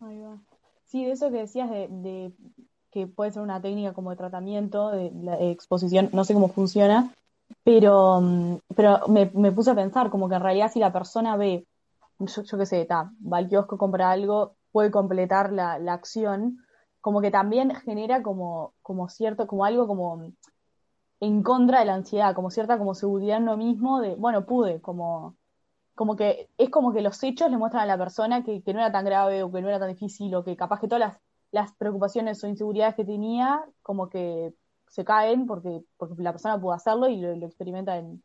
Ahí 0.00 0.20
va. 0.20 0.38
Sí, 0.84 1.04
de 1.04 1.12
eso 1.12 1.30
que 1.30 1.38
decías 1.38 1.70
de, 1.70 2.32
que 2.96 3.06
puede 3.06 3.30
ser 3.30 3.42
una 3.42 3.60
técnica 3.60 3.92
como 3.92 4.08
de 4.08 4.16
tratamiento, 4.16 4.90
de, 4.90 5.10
exposición, 5.50 6.08
no 6.14 6.24
sé 6.24 6.32
cómo 6.32 6.48
funciona, 6.48 7.12
pero, 7.62 8.22
mm, 8.22 8.56
pero 8.74 9.06
me, 9.08 9.30
me, 9.34 9.52
puse 9.52 9.70
a 9.70 9.74
pensar 9.74 10.08
como 10.08 10.30
que 10.30 10.36
en 10.36 10.42
realidad 10.42 10.72
si 10.72 10.78
la 10.80 10.94
persona 10.94 11.36
ve, 11.36 11.66
yo, 12.18 12.58
qué 12.58 12.64
sé, 12.64 12.88
va 12.90 13.12
al 13.32 13.48
kiosco, 13.50 13.76
compra 13.76 14.10
algo, 14.10 14.54
puede 14.72 14.90
completar 14.90 15.52
la, 15.52 15.78
la 15.78 15.92
acción, 15.92 16.64
como 17.02 17.20
que 17.20 17.30
también 17.30 17.74
genera 17.74 18.22
como, 18.22 18.72
como 18.80 19.10
cierto, 19.10 19.46
como 19.46 19.66
algo 19.66 19.86
como 19.86 20.32
en 21.20 21.42
contra 21.42 21.80
de 21.80 21.84
la 21.84 21.96
ansiedad, 21.96 22.34
como 22.34 22.50
cierta 22.50 22.78
como 22.78 22.94
seguridad 22.94 23.36
en 23.36 23.44
lo 23.44 23.58
mismo 23.58 24.00
de, 24.00 24.14
bueno, 24.14 24.46
pude, 24.46 24.80
como, 24.80 25.36
como 25.94 26.16
que 26.16 26.48
es 26.56 26.70
como 26.70 26.94
que 26.94 27.02
los 27.02 27.22
hechos 27.22 27.50
le 27.50 27.58
muestran 27.58 27.82
a 27.82 27.86
la 27.86 27.98
persona 27.98 28.42
que, 28.42 28.62
que 28.62 28.72
no 28.72 28.80
era 28.80 28.90
tan 28.90 29.04
grave 29.04 29.42
o 29.42 29.52
que 29.52 29.60
no 29.60 29.68
era 29.68 29.78
tan 29.78 29.90
difícil 29.90 30.34
o 30.34 30.42
que 30.42 30.56
capaz 30.56 30.80
que 30.80 30.88
todas 30.88 31.00
las, 31.00 31.25
las 31.50 31.72
preocupaciones 31.74 32.42
o 32.42 32.48
inseguridades 32.48 32.94
que 32.94 33.04
tenía 33.04 33.64
como 33.82 34.08
que 34.08 34.52
se 34.88 35.04
caen 35.04 35.46
porque, 35.46 35.82
porque 35.96 36.22
la 36.22 36.32
persona 36.32 36.60
pudo 36.60 36.72
hacerlo 36.72 37.08
y 37.08 37.16
lo, 37.20 37.34
lo 37.34 37.46
experimenta 37.46 37.96
en, 37.96 38.22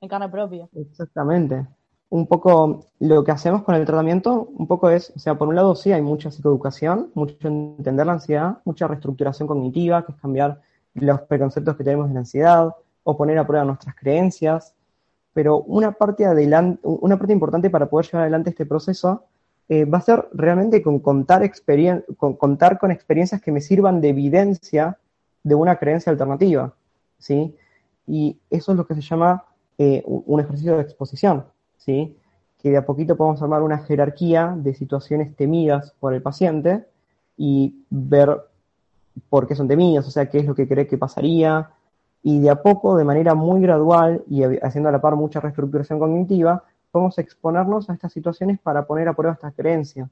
en 0.00 0.08
carne 0.08 0.28
propia. 0.28 0.68
Exactamente 0.74 1.66
un 2.14 2.28
poco 2.28 2.86
lo 3.00 3.24
que 3.24 3.32
hacemos 3.32 3.64
con 3.64 3.74
el 3.74 3.84
tratamiento, 3.84 4.48
un 4.56 4.68
poco 4.68 4.88
es, 4.88 5.12
o 5.16 5.18
sea, 5.18 5.36
por 5.36 5.48
un 5.48 5.56
lado 5.56 5.74
sí 5.74 5.90
hay 5.90 6.00
mucha 6.00 6.30
psicoeducación, 6.30 7.10
mucho 7.14 7.48
entender 7.48 8.06
la 8.06 8.12
ansiedad, 8.12 8.58
mucha 8.64 8.86
reestructuración 8.86 9.48
cognitiva, 9.48 10.06
que 10.06 10.12
es 10.12 10.18
cambiar 10.18 10.60
los 10.94 11.22
preconceptos 11.22 11.76
que 11.76 11.82
tenemos 11.82 12.06
de 12.06 12.14
la 12.14 12.20
ansiedad 12.20 12.72
o 13.02 13.16
poner 13.16 13.36
a 13.38 13.44
prueba 13.44 13.64
nuestras 13.64 13.96
creencias, 13.96 14.76
pero 15.32 15.62
una 15.62 15.90
parte, 15.90 16.24
adelante, 16.24 16.80
una 16.84 17.18
parte 17.18 17.32
importante 17.32 17.68
para 17.68 17.90
poder 17.90 18.06
llevar 18.06 18.22
adelante 18.22 18.50
este 18.50 18.64
proceso 18.64 19.24
eh, 19.68 19.84
va 19.84 19.98
a 19.98 20.02
ser 20.02 20.28
realmente 20.32 20.82
con 20.82 20.98
contar, 20.98 21.40
con 22.78 22.90
experiencias 22.90 23.40
que 23.40 23.52
me 23.52 23.60
sirvan 23.60 24.00
de 24.00 24.10
evidencia 24.10 24.98
de 25.42 25.54
una 25.54 25.76
creencia 25.76 26.10
alternativa, 26.10 26.74
¿sí? 27.18 27.54
Y 28.06 28.38
eso 28.50 28.72
es 28.72 28.78
lo 28.78 28.86
que 28.86 28.94
se 28.94 29.00
llama 29.00 29.44
eh, 29.78 30.02
un 30.06 30.40
ejercicio 30.40 30.76
de 30.76 30.82
exposición. 30.82 31.44
¿sí? 31.78 32.16
que 32.64 32.70
de 32.70 32.78
a 32.78 32.86
poquito 32.86 33.14
podemos 33.14 33.42
armar 33.42 33.60
una 33.60 33.76
jerarquía 33.76 34.54
de 34.56 34.72
situaciones 34.72 35.36
temidas 35.36 35.94
por 36.00 36.14
el 36.14 36.22
paciente 36.22 36.86
y 37.36 37.84
ver 37.90 38.40
por 39.28 39.46
qué 39.46 39.54
son 39.54 39.68
temidas, 39.68 40.08
o 40.08 40.10
sea, 40.10 40.30
qué 40.30 40.38
es 40.38 40.46
lo 40.46 40.54
que 40.54 40.66
cree 40.66 40.86
que 40.86 40.96
pasaría, 40.96 41.70
Y 42.22 42.40
de 42.40 42.48
a 42.48 42.62
poco, 42.62 42.96
de 42.96 43.04
manera 43.04 43.34
muy 43.34 43.60
gradual 43.60 44.24
y 44.30 44.44
haciendo 44.62 44.88
a 44.88 44.92
la 44.92 45.02
par 45.02 45.14
mucha 45.14 45.40
reestructuración 45.40 45.98
cognitiva, 45.98 46.64
podemos 46.94 47.18
exponernos 47.18 47.90
a 47.90 47.94
estas 47.94 48.12
situaciones 48.12 48.60
para 48.60 48.86
poner 48.86 49.08
a 49.08 49.14
prueba 49.14 49.34
estas 49.34 49.52
creencias. 49.52 50.08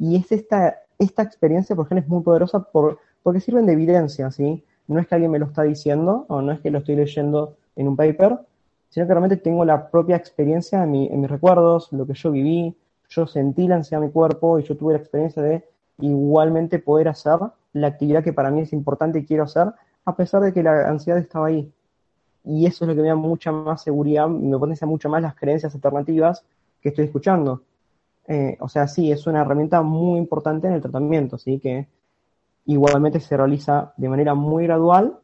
Y 0.00 0.16
es 0.16 0.32
esta, 0.32 0.80
esta 0.98 1.22
experiencia, 1.22 1.76
por 1.76 1.86
ejemplo, 1.86 2.02
es 2.02 2.08
muy 2.08 2.22
poderosa 2.24 2.58
por, 2.58 2.98
porque 3.22 3.38
sirven 3.38 3.66
de 3.66 3.74
evidencia, 3.74 4.28
¿sí? 4.32 4.64
No 4.88 4.98
es 4.98 5.06
que 5.06 5.14
alguien 5.14 5.30
me 5.30 5.38
lo 5.38 5.46
está 5.46 5.62
diciendo 5.62 6.26
o 6.28 6.42
no 6.42 6.50
es 6.50 6.58
que 6.58 6.72
lo 6.72 6.78
estoy 6.78 6.96
leyendo 6.96 7.54
en 7.76 7.86
un 7.86 7.94
paper, 7.94 8.36
sino 8.88 9.06
que 9.06 9.12
realmente 9.12 9.36
tengo 9.36 9.64
la 9.64 9.92
propia 9.92 10.16
experiencia 10.16 10.82
en, 10.82 10.92
en 10.96 11.20
mis 11.20 11.30
recuerdos, 11.30 11.92
lo 11.92 12.04
que 12.04 12.14
yo 12.14 12.32
viví, 12.32 12.76
yo 13.08 13.28
sentí 13.28 13.68
la 13.68 13.76
ansiedad 13.76 14.02
en 14.02 14.08
mi 14.08 14.12
cuerpo 14.12 14.58
y 14.58 14.64
yo 14.64 14.76
tuve 14.76 14.94
la 14.94 14.98
experiencia 14.98 15.40
de 15.40 15.64
igualmente 16.00 16.80
poder 16.80 17.06
hacer 17.06 17.38
la 17.74 17.86
actividad 17.86 18.24
que 18.24 18.32
para 18.32 18.50
mí 18.50 18.62
es 18.62 18.72
importante 18.72 19.20
y 19.20 19.24
quiero 19.24 19.44
hacer, 19.44 19.68
a 20.04 20.16
pesar 20.16 20.42
de 20.42 20.52
que 20.52 20.64
la 20.64 20.88
ansiedad 20.88 21.20
estaba 21.20 21.46
ahí. 21.46 21.72
Y 22.48 22.64
eso 22.64 22.84
es 22.84 22.88
lo 22.88 22.94
que 22.94 23.02
me 23.02 23.08
da 23.08 23.14
mucha 23.14 23.52
más 23.52 23.82
seguridad, 23.82 24.26
me 24.26 24.58
potencia 24.58 24.86
mucho 24.86 25.10
más 25.10 25.20
las 25.20 25.34
creencias 25.34 25.74
alternativas 25.74 26.42
que 26.80 26.88
estoy 26.88 27.04
escuchando. 27.04 27.62
Eh, 28.26 28.56
o 28.60 28.68
sea, 28.68 28.88
sí, 28.88 29.12
es 29.12 29.26
una 29.26 29.42
herramienta 29.42 29.82
muy 29.82 30.18
importante 30.18 30.66
en 30.66 30.72
el 30.72 30.80
tratamiento, 30.80 31.36
¿sí? 31.36 31.58
Que 31.58 31.86
igualmente 32.64 33.20
se 33.20 33.36
realiza 33.36 33.92
de 33.98 34.08
manera 34.08 34.34
muy 34.34 34.64
gradual 34.64 35.18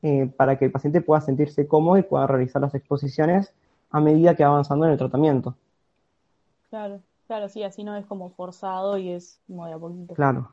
eh, 0.00 0.32
para 0.34 0.58
que 0.58 0.64
el 0.64 0.72
paciente 0.72 1.02
pueda 1.02 1.20
sentirse 1.20 1.68
cómodo 1.68 1.98
y 1.98 2.04
pueda 2.04 2.26
realizar 2.26 2.62
las 2.62 2.74
exposiciones 2.74 3.52
a 3.90 4.00
medida 4.00 4.34
que 4.34 4.42
va 4.42 4.50
avanzando 4.50 4.86
en 4.86 4.92
el 4.92 4.98
tratamiento. 4.98 5.54
Claro, 6.70 7.00
claro, 7.26 7.50
sí, 7.50 7.62
así 7.62 7.84
no 7.84 7.94
es 7.96 8.06
como 8.06 8.30
forzado 8.30 8.96
y 8.96 9.10
es 9.10 9.38
como 9.46 9.66
de 9.66 9.74
a 9.74 9.78
poquito. 9.78 10.14
Claro. 10.14 10.52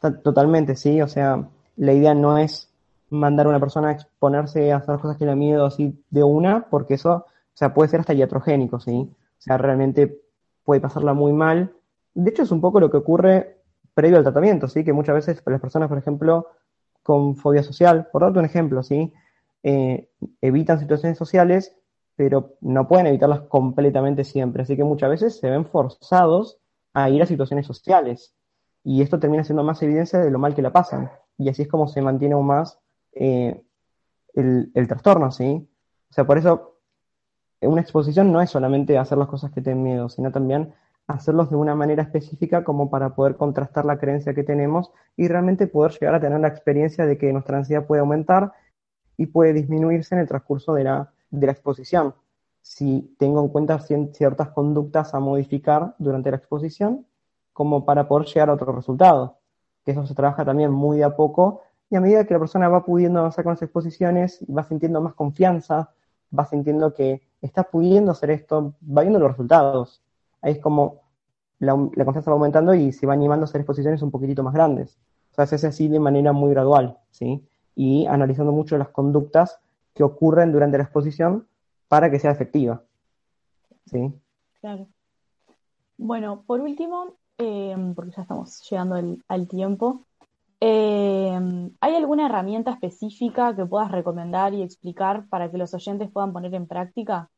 Totalmente, 0.00 0.76
sí, 0.76 1.02
o 1.02 1.08
sea, 1.08 1.46
la 1.76 1.92
idea 1.92 2.14
no 2.14 2.38
es 2.38 2.70
mandar 3.10 3.46
a 3.46 3.50
una 3.50 3.60
persona 3.60 3.88
a 3.88 3.92
exponerse 3.92 4.72
a 4.72 4.76
hacer 4.76 4.98
cosas 4.98 5.16
que 5.16 5.24
le 5.24 5.30
da 5.30 5.36
miedo 5.36 5.66
así 5.66 6.02
de 6.10 6.22
una, 6.22 6.68
porque 6.68 6.94
eso, 6.94 7.12
o 7.14 7.26
sea, 7.54 7.74
puede 7.74 7.88
ser 7.88 8.00
hasta 8.00 8.14
iatrogénico, 8.14 8.80
¿sí? 8.80 9.10
O 9.10 9.40
sea, 9.40 9.58
realmente 9.58 10.20
puede 10.64 10.80
pasarla 10.80 11.14
muy 11.14 11.32
mal. 11.32 11.72
De 12.14 12.30
hecho, 12.30 12.42
es 12.42 12.50
un 12.50 12.60
poco 12.60 12.80
lo 12.80 12.90
que 12.90 12.96
ocurre 12.98 13.58
previo 13.94 14.18
al 14.18 14.24
tratamiento, 14.24 14.68
¿sí? 14.68 14.84
Que 14.84 14.92
muchas 14.92 15.14
veces 15.14 15.42
las 15.46 15.60
personas, 15.60 15.88
por 15.88 15.98
ejemplo, 15.98 16.48
con 17.02 17.36
fobia 17.36 17.62
social, 17.62 18.08
por 18.12 18.22
darte 18.22 18.38
un 18.38 18.44
ejemplo, 18.44 18.82
¿sí? 18.82 19.12
Eh, 19.62 20.08
evitan 20.40 20.78
situaciones 20.78 21.18
sociales, 21.18 21.74
pero 22.16 22.54
no 22.60 22.86
pueden 22.86 23.06
evitarlas 23.06 23.42
completamente 23.42 24.24
siempre. 24.24 24.62
Así 24.62 24.76
que 24.76 24.84
muchas 24.84 25.10
veces 25.10 25.38
se 25.38 25.48
ven 25.48 25.64
forzados 25.64 26.58
a 26.92 27.08
ir 27.10 27.22
a 27.22 27.26
situaciones 27.26 27.66
sociales 27.66 28.34
y 28.84 29.02
esto 29.02 29.18
termina 29.18 29.44
siendo 29.44 29.62
más 29.62 29.82
evidencia 29.82 30.18
de 30.18 30.30
lo 30.30 30.38
mal 30.38 30.54
que 30.54 30.62
la 30.62 30.72
pasan. 30.72 31.10
Y 31.36 31.48
así 31.48 31.62
es 31.62 31.68
como 31.68 31.88
se 31.88 32.02
mantiene 32.02 32.34
aún 32.34 32.46
más 32.46 32.78
eh, 33.20 33.60
el, 34.34 34.88
trastorno, 34.88 35.32
¿sí? 35.32 35.68
O 36.10 36.12
sea, 36.12 36.24
por 36.24 36.38
eso 36.38 36.78
una 37.60 37.80
exposición 37.80 38.30
no 38.30 38.40
es 38.40 38.50
solamente 38.50 38.96
hacer 38.96 39.18
las 39.18 39.26
cosas 39.26 39.50
que 39.50 39.60
te 39.60 39.74
miedo, 39.74 40.08
sino 40.08 40.30
también 40.30 40.72
hacerlos 41.08 41.50
de 41.50 41.56
una 41.56 41.74
manera 41.74 42.04
específica 42.04 42.62
como 42.62 42.90
para 42.90 43.16
poder 43.16 43.36
contrastar 43.36 43.84
la 43.84 43.98
creencia 43.98 44.34
que 44.34 44.44
tenemos 44.44 44.92
y 45.16 45.26
realmente 45.26 45.66
poder 45.66 45.92
llegar 45.92 46.14
a 46.14 46.20
tener 46.20 46.38
la 46.38 46.48
experiencia 46.48 47.06
de 47.06 47.18
que 47.18 47.32
nuestra 47.32 47.58
ansiedad 47.58 47.86
puede 47.86 48.00
aumentar 48.00 48.52
y 49.16 49.26
puede 49.26 49.52
disminuirse 49.52 50.14
en 50.14 50.20
el 50.20 50.28
transcurso 50.28 50.74
de 50.74 50.84
la, 50.84 51.12
exposición. 51.32 52.14
Si 52.60 53.16
tengo 53.18 53.42
en 53.42 53.48
cuenta 53.48 53.80
ciertas 53.80 54.50
conductas 54.50 55.14
a 55.14 55.18
modificar 55.18 55.96
durante 55.98 56.30
la 56.30 56.36
exposición 56.36 57.06
como 57.52 57.84
para 57.84 58.06
poder 58.06 58.28
llegar 58.28 58.50
a 58.50 58.54
otro 58.54 58.72
resultado. 58.72 59.38
Que 59.84 59.90
eso 59.92 60.06
se 60.06 60.14
trabaja 60.14 60.44
también 60.44 60.70
muy 60.70 61.02
a 61.02 61.16
poco 61.16 61.62
y 61.90 61.96
a 61.96 62.00
medida 62.00 62.24
que 62.24 62.34
la 62.34 62.40
persona 62.40 62.68
va 62.68 62.84
pudiendo 62.84 63.20
avanzar 63.20 63.44
con 63.44 63.52
las 63.52 63.62
exposiciones, 63.62 64.44
va 64.44 64.64
sintiendo 64.64 65.00
más 65.00 65.14
confianza, 65.14 65.92
va 66.36 66.44
sintiendo 66.44 66.92
que 66.92 67.22
está 67.40 67.64
pudiendo 67.64 68.12
hacer 68.12 68.30
esto, 68.30 68.74
va 68.84 69.02
viendo 69.02 69.18
los 69.18 69.30
resultados. 69.30 70.02
Ahí 70.42 70.52
es 70.52 70.58
como 70.58 71.02
la, 71.58 71.72
confianza 71.74 72.30
va 72.30 72.36
aumentando 72.36 72.74
y 72.74 72.92
se 72.92 73.06
va 73.06 73.14
animando 73.14 73.44
a 73.44 73.48
hacer 73.48 73.62
exposiciones 73.62 74.02
un 74.02 74.10
poquitito 74.10 74.42
más 74.42 74.54
grandes. 74.54 74.98
O 75.32 75.34
sea, 75.34 75.46
se 75.46 75.54
hace 75.54 75.68
así 75.68 75.88
de 75.88 76.00
manera 76.00 76.32
muy 76.32 76.50
gradual, 76.50 76.98
¿sí? 77.10 77.46
Y 77.74 78.06
analizando 78.06 78.52
mucho 78.52 78.76
las 78.76 78.88
conductas 78.88 79.60
que 79.94 80.02
ocurren 80.02 80.52
durante 80.52 80.76
la 80.76 80.84
exposición 80.84 81.46
para 81.88 82.10
que 82.10 82.18
sea 82.18 82.32
efectiva. 82.32 82.82
¿Sí? 83.86 84.12
Claro. 84.60 84.86
Bueno, 85.96 86.44
por 86.46 86.60
último, 86.60 87.14
Em, 87.40 87.94
porque 87.94 88.10
ya 88.10 88.22
estamos 88.22 88.68
llegando 88.68 88.96
al, 89.28 89.48
tiempo. 89.48 90.04
Em, 90.60 91.70
¿Hay 91.80 91.94
alguna 91.94 92.26
herramienta 92.26 92.72
específica 92.72 93.54
que 93.54 93.64
puedas 93.64 93.92
recomendar 93.92 94.54
y 94.54 94.62
explicar 94.62 95.26
para 95.28 95.50
que 95.50 95.58
los 95.58 95.72
oyentes 95.74 96.10
puedan 96.10 96.32
poner 96.32 96.54
en 96.54 96.66
práctica? 96.66 97.30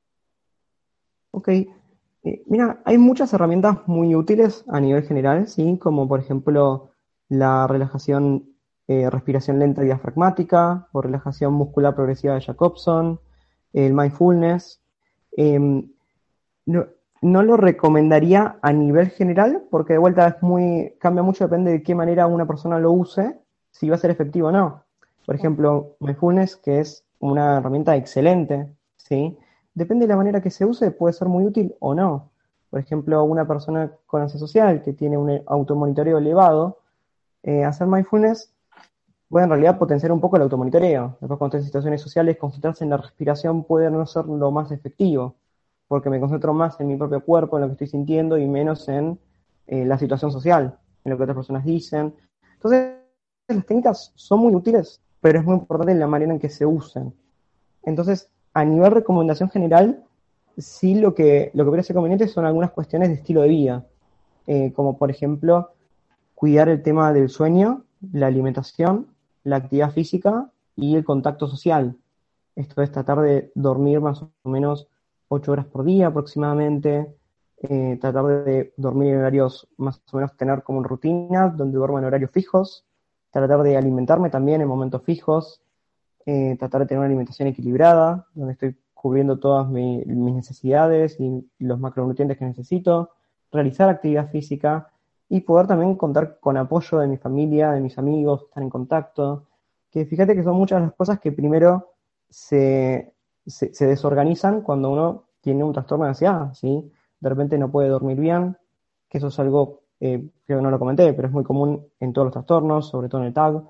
Ok. 1.32 1.48
Eh, 1.48 2.42
mira, 2.46 2.80
hay 2.84 2.98
muchas 2.98 3.32
herramientas 3.32 3.86
muy 3.86 4.14
útiles 4.14 4.64
a 4.68 4.80
nivel 4.80 5.02
general, 5.04 5.48
¿sí? 5.48 5.78
Como 5.78 6.08
por 6.08 6.20
ejemplo 6.20 6.90
la 7.28 7.66
relajación, 7.66 8.56
eh, 8.88 9.08
respiración 9.10 9.58
lenta 9.58 9.82
diafragmática 9.82 10.88
o 10.92 11.00
relajación 11.00 11.54
muscular 11.54 11.94
progresiva 11.94 12.34
de 12.34 12.40
Jacobson, 12.40 13.20
el 13.72 13.94
mindfulness. 13.94 14.82
Em, 15.32 15.92
no, 16.66 16.86
no 17.20 17.42
lo 17.42 17.56
recomendaría 17.56 18.56
a 18.62 18.72
nivel 18.72 19.10
general, 19.10 19.64
porque 19.70 19.94
de 19.94 19.98
vuelta 19.98 20.28
es 20.28 20.42
muy, 20.42 20.94
cambia 20.98 21.22
mucho, 21.22 21.44
depende 21.44 21.72
de 21.72 21.82
qué 21.82 21.94
manera 21.94 22.26
una 22.26 22.46
persona 22.46 22.78
lo 22.78 22.92
use, 22.92 23.38
si 23.70 23.88
va 23.88 23.96
a 23.96 23.98
ser 23.98 24.10
efectivo 24.10 24.48
o 24.48 24.52
no. 24.52 24.84
Por 25.26 25.34
ejemplo, 25.34 25.96
Mindfulness, 26.00 26.56
que 26.56 26.80
es 26.80 27.04
una 27.18 27.58
herramienta 27.58 27.94
excelente, 27.96 28.68
¿sí? 28.96 29.36
Depende 29.74 30.06
de 30.06 30.08
la 30.08 30.16
manera 30.16 30.40
que 30.40 30.50
se 30.50 30.64
use, 30.64 30.90
puede 30.90 31.12
ser 31.12 31.28
muy 31.28 31.44
útil 31.44 31.74
o 31.78 31.94
no. 31.94 32.30
Por 32.70 32.80
ejemplo, 32.80 33.22
una 33.24 33.46
persona 33.46 33.92
con 34.06 34.22
ansiedad 34.22 34.40
social 34.40 34.82
que 34.82 34.92
tiene 34.92 35.18
un 35.18 35.42
automonitoreo 35.46 36.18
elevado, 36.18 36.78
eh, 37.42 37.64
hacer 37.64 37.86
mindfulness 37.86 38.52
puede 39.28 39.44
en 39.44 39.50
realidad 39.50 39.78
potenciar 39.78 40.10
un 40.12 40.20
poco 40.20 40.36
el 40.36 40.42
automonitoreo. 40.42 41.16
Después, 41.20 41.38
cuando 41.38 41.56
en 41.58 41.64
situaciones 41.64 42.00
sociales, 42.00 42.36
concentrarse 42.36 42.84
en 42.84 42.90
la 42.90 42.96
respiración 42.96 43.64
puede 43.64 43.90
no 43.90 44.04
ser 44.06 44.24
lo 44.26 44.50
más 44.50 44.72
efectivo 44.72 45.36
porque 45.90 46.08
me 46.08 46.20
concentro 46.20 46.54
más 46.54 46.78
en 46.78 46.86
mi 46.86 46.96
propio 46.96 47.20
cuerpo, 47.20 47.56
en 47.56 47.62
lo 47.62 47.66
que 47.66 47.72
estoy 47.72 47.88
sintiendo 47.88 48.38
y 48.38 48.46
menos 48.46 48.88
en 48.88 49.18
eh, 49.66 49.84
la 49.84 49.98
situación 49.98 50.30
social, 50.30 50.78
en 51.04 51.10
lo 51.10 51.16
que 51.16 51.24
otras 51.24 51.34
personas 51.34 51.64
dicen. 51.64 52.14
Entonces, 52.54 52.92
las 53.48 53.66
técnicas 53.66 54.12
son 54.14 54.38
muy 54.38 54.54
útiles, 54.54 55.00
pero 55.20 55.40
es 55.40 55.44
muy 55.44 55.56
importante 55.56 55.92
la 55.96 56.06
manera 56.06 56.32
en 56.32 56.38
que 56.38 56.48
se 56.48 56.64
usen. 56.64 57.12
Entonces, 57.82 58.30
a 58.54 58.64
nivel 58.64 58.92
recomendación 58.92 59.50
general, 59.50 60.04
sí 60.56 60.94
lo 60.94 61.12
que, 61.12 61.50
lo 61.54 61.64
que 61.64 61.70
parece 61.72 61.92
conveniente 61.92 62.28
son 62.28 62.44
algunas 62.44 62.70
cuestiones 62.70 63.08
de 63.08 63.16
estilo 63.16 63.42
de 63.42 63.48
vida, 63.48 63.84
eh, 64.46 64.72
como 64.72 64.96
por 64.96 65.10
ejemplo, 65.10 65.72
cuidar 66.36 66.68
el 66.68 66.84
tema 66.84 67.12
del 67.12 67.30
sueño, 67.30 67.82
la 68.12 68.28
alimentación, 68.28 69.08
la 69.42 69.56
actividad 69.56 69.90
física 69.90 70.52
y 70.76 70.94
el 70.94 71.02
contacto 71.02 71.48
social. 71.48 71.96
Esto 72.54 72.80
es 72.80 72.92
tratar 72.92 73.22
de 73.22 73.50
dormir 73.56 74.00
más 74.00 74.22
o 74.22 74.30
menos 74.44 74.86
ocho 75.30 75.52
horas 75.52 75.66
por 75.66 75.84
día 75.84 76.08
aproximadamente, 76.08 77.14
eh, 77.62 77.98
tratar 78.00 78.44
de 78.44 78.72
dormir 78.76 79.12
en 79.12 79.20
horarios 79.20 79.68
más 79.76 80.02
o 80.12 80.16
menos, 80.16 80.36
tener 80.36 80.62
como 80.62 80.82
rutina 80.82 81.48
donde 81.48 81.78
duermo 81.78 81.98
en 81.98 82.04
horarios 82.04 82.30
fijos, 82.32 82.84
tratar 83.30 83.62
de 83.62 83.76
alimentarme 83.76 84.28
también 84.28 84.60
en 84.60 84.68
momentos 84.68 85.02
fijos, 85.02 85.62
eh, 86.26 86.56
tratar 86.58 86.82
de 86.82 86.86
tener 86.88 86.98
una 86.98 87.06
alimentación 87.06 87.48
equilibrada, 87.48 88.26
donde 88.34 88.54
estoy 88.54 88.76
cubriendo 88.92 89.38
todas 89.38 89.68
mis 89.68 90.06
necesidades 90.06 91.18
y 91.20 91.48
los 91.58 91.78
macronutrientes 91.78 92.36
que 92.36 92.44
necesito, 92.44 93.10
realizar 93.52 93.88
actividad 93.88 94.30
física 94.30 94.90
y 95.28 95.42
poder 95.42 95.68
también 95.68 95.94
contar 95.94 96.40
con 96.40 96.56
apoyo 96.56 96.98
de 96.98 97.06
mi 97.06 97.16
familia, 97.18 97.70
de 97.70 97.80
mis 97.80 97.96
amigos, 97.98 98.42
estar 98.42 98.62
en 98.62 98.68
contacto, 98.68 99.46
que 99.90 100.04
fíjate 100.06 100.34
que 100.34 100.42
son 100.42 100.56
muchas 100.56 100.82
las 100.82 100.92
cosas 100.94 101.20
que 101.20 101.30
primero 101.30 101.92
se, 102.28 103.12
se, 103.46 103.86
desorganizan 103.86 104.62
cuando 104.62 104.90
uno 104.90 105.24
tiene 105.40 105.64
un 105.64 105.72
trastorno 105.72 106.04
de 106.04 106.10
ansiedad, 106.10 106.52
¿sí? 106.54 106.90
De 107.20 107.28
repente 107.28 107.58
no 107.58 107.70
puede 107.70 107.88
dormir 107.88 108.18
bien, 108.18 108.56
que 109.08 109.18
eso 109.18 109.28
es 109.28 109.38
algo, 109.38 109.82
eh, 110.00 110.28
creo 110.46 110.58
que 110.58 110.62
no 110.62 110.70
lo 110.70 110.78
comenté, 110.78 111.12
pero 111.12 111.28
es 111.28 111.34
muy 111.34 111.44
común 111.44 111.86
en 111.98 112.12
todos 112.12 112.26
los 112.26 112.32
trastornos, 112.32 112.88
sobre 112.88 113.08
todo 113.08 113.20
en 113.22 113.26
el 113.28 113.34
TAG, 113.34 113.62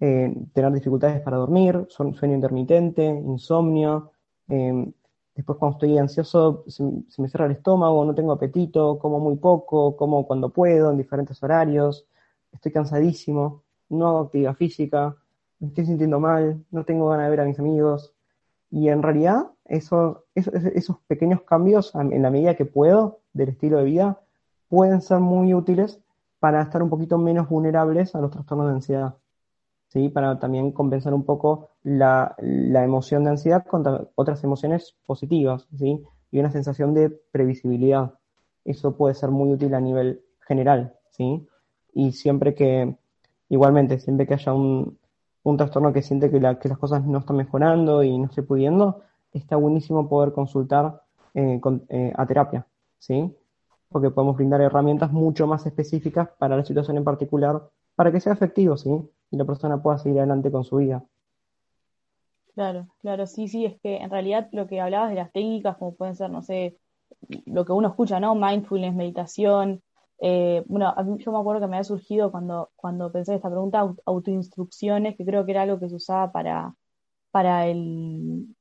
eh, 0.00 0.34
tener 0.52 0.72
dificultades 0.72 1.20
para 1.22 1.36
dormir, 1.36 1.86
sueño 1.88 2.34
intermitente, 2.34 3.04
insomnio, 3.04 4.12
eh, 4.48 4.92
después 5.34 5.58
cuando 5.58 5.76
estoy 5.76 5.98
ansioso 5.98 6.64
se, 6.66 6.82
me 6.82 7.28
cierra 7.28 7.46
el 7.46 7.52
estómago, 7.52 8.04
no 8.04 8.14
tengo 8.14 8.32
apetito, 8.32 8.98
como 8.98 9.20
muy 9.20 9.36
poco, 9.36 9.96
como 9.96 10.26
cuando 10.26 10.50
puedo, 10.50 10.90
en 10.90 10.98
diferentes 10.98 11.42
horarios, 11.42 12.06
estoy 12.52 12.72
cansadísimo, 12.72 13.62
no 13.90 14.08
hago 14.08 14.18
actividad 14.20 14.54
física, 14.54 15.16
me 15.60 15.68
estoy 15.68 15.86
sintiendo 15.86 16.20
mal, 16.20 16.64
no 16.70 16.84
tengo 16.84 17.08
ganas 17.08 17.26
de 17.26 17.30
ver 17.30 17.40
a 17.40 17.44
mis 17.44 17.58
amigos, 17.58 18.14
y 18.70 18.88
en 18.88 19.02
realidad, 19.02 19.50
esos, 19.64 20.18
pequeños 21.06 21.42
cambios, 21.42 21.94
en 21.94 22.22
la 22.22 22.30
medida 22.30 22.54
que 22.54 22.64
puedo, 22.64 23.20
del 23.32 23.50
estilo 23.50 23.78
de 23.78 23.84
vida, 23.84 24.20
pueden 24.68 25.00
ser 25.00 25.20
muy 25.20 25.54
útiles 25.54 26.00
para 26.38 26.62
estar 26.62 26.82
un 26.82 26.90
poquito 26.90 27.18
menos 27.18 27.48
vulnerables 27.48 28.14
a 28.14 28.20
los 28.20 28.30
trastornos 28.30 28.66
de 28.66 28.72
ansiedad. 28.74 29.14
¿sí? 29.88 30.08
Para 30.08 30.38
también 30.38 30.72
compensar 30.72 31.14
un 31.14 31.24
poco 31.24 31.70
la, 31.82 32.36
emoción 32.38 33.24
de 33.24 33.30
ansiedad 33.30 33.64
con 33.64 33.84
otras 34.14 34.44
emociones 34.44 34.94
positivas, 35.06 35.66
¿sí? 35.76 36.04
Y 36.30 36.38
una 36.38 36.50
sensación 36.50 36.94
de 36.94 37.10
previsibilidad. 37.10 38.14
Eso 38.64 38.96
puede 38.96 39.14
ser 39.14 39.30
muy 39.30 39.52
útil 39.52 39.74
a 39.74 39.80
nivel 39.80 40.22
general, 40.46 40.94
¿sí? 41.10 41.46
Y 41.94 42.12
siempre 42.12 42.54
que, 42.54 42.96
igualmente, 43.48 43.98
siempre 43.98 44.26
que 44.26 44.34
haya 44.34 44.52
un, 44.52 44.97
trastorno 45.56 45.92
que 45.92 46.02
siente 46.02 46.30
que, 46.30 46.40
las 46.40 46.78
cosas 46.78 47.04
no 47.04 47.18
están 47.18 47.36
mejorando 47.36 48.02
y 48.02 48.16
no 48.18 48.26
esté 48.26 48.42
pudiendo, 48.42 49.02
está 49.32 49.56
buenísimo 49.56 50.08
poder 50.08 50.32
consultar 50.32 51.02
eh, 51.34 51.60
eh, 51.88 52.12
a 52.16 52.26
terapia, 52.26 52.66
¿sí? 52.98 53.34
Porque 53.88 54.10
podemos 54.10 54.36
brindar 54.36 54.60
herramientas 54.60 55.12
mucho 55.12 55.46
más 55.46 55.66
específicas 55.66 56.28
para 56.38 56.56
la 56.56 56.64
situación 56.64 56.96
en 56.96 57.04
particular, 57.04 57.62
para 57.94 58.12
que 58.12 58.20
sea 58.20 58.32
efectivo, 58.32 58.76
¿sí? 58.76 58.90
Y 59.30 59.36
la 59.36 59.44
persona 59.44 59.82
pueda 59.82 59.98
seguir 59.98 60.18
adelante 60.18 60.50
con 60.50 60.64
su 60.64 60.76
vida. 60.76 61.04
Claro, 62.54 62.88
claro, 63.00 63.26
sí, 63.26 63.46
sí, 63.46 63.64
es 63.64 63.80
que 63.80 63.98
en 63.98 64.10
realidad 64.10 64.48
lo 64.52 64.66
que 64.66 64.80
hablabas 64.80 65.10
de 65.10 65.16
las 65.16 65.32
técnicas, 65.32 65.76
como 65.76 65.94
pueden 65.94 66.16
ser, 66.16 66.30
no 66.30 66.42
sé, 66.42 66.76
lo 67.46 67.64
que 67.64 67.72
uno 67.72 67.88
escucha, 67.88 68.18
¿no? 68.20 68.34
Mindfulness, 68.34 68.94
meditación, 68.94 69.82
eh, 70.20 70.64
bueno, 70.66 70.92
a 70.96 71.02
mí, 71.02 71.18
yo 71.22 71.32
me 71.32 71.38
acuerdo 71.38 71.60
que 71.60 71.68
me 71.68 71.76
había 71.76 71.84
surgido 71.84 72.30
cuando, 72.30 72.70
cuando 72.76 73.12
pensé 73.12 73.34
esta 73.34 73.50
pregunta, 73.50 73.94
autoinstrucciones, 74.04 75.16
que 75.16 75.24
creo 75.24 75.44
que 75.44 75.52
era 75.52 75.62
algo 75.62 75.78
que 75.78 75.88
se 75.88 75.96
usaba 75.96 76.32
para, 76.32 76.74
para 77.30 77.66
el 77.66 78.54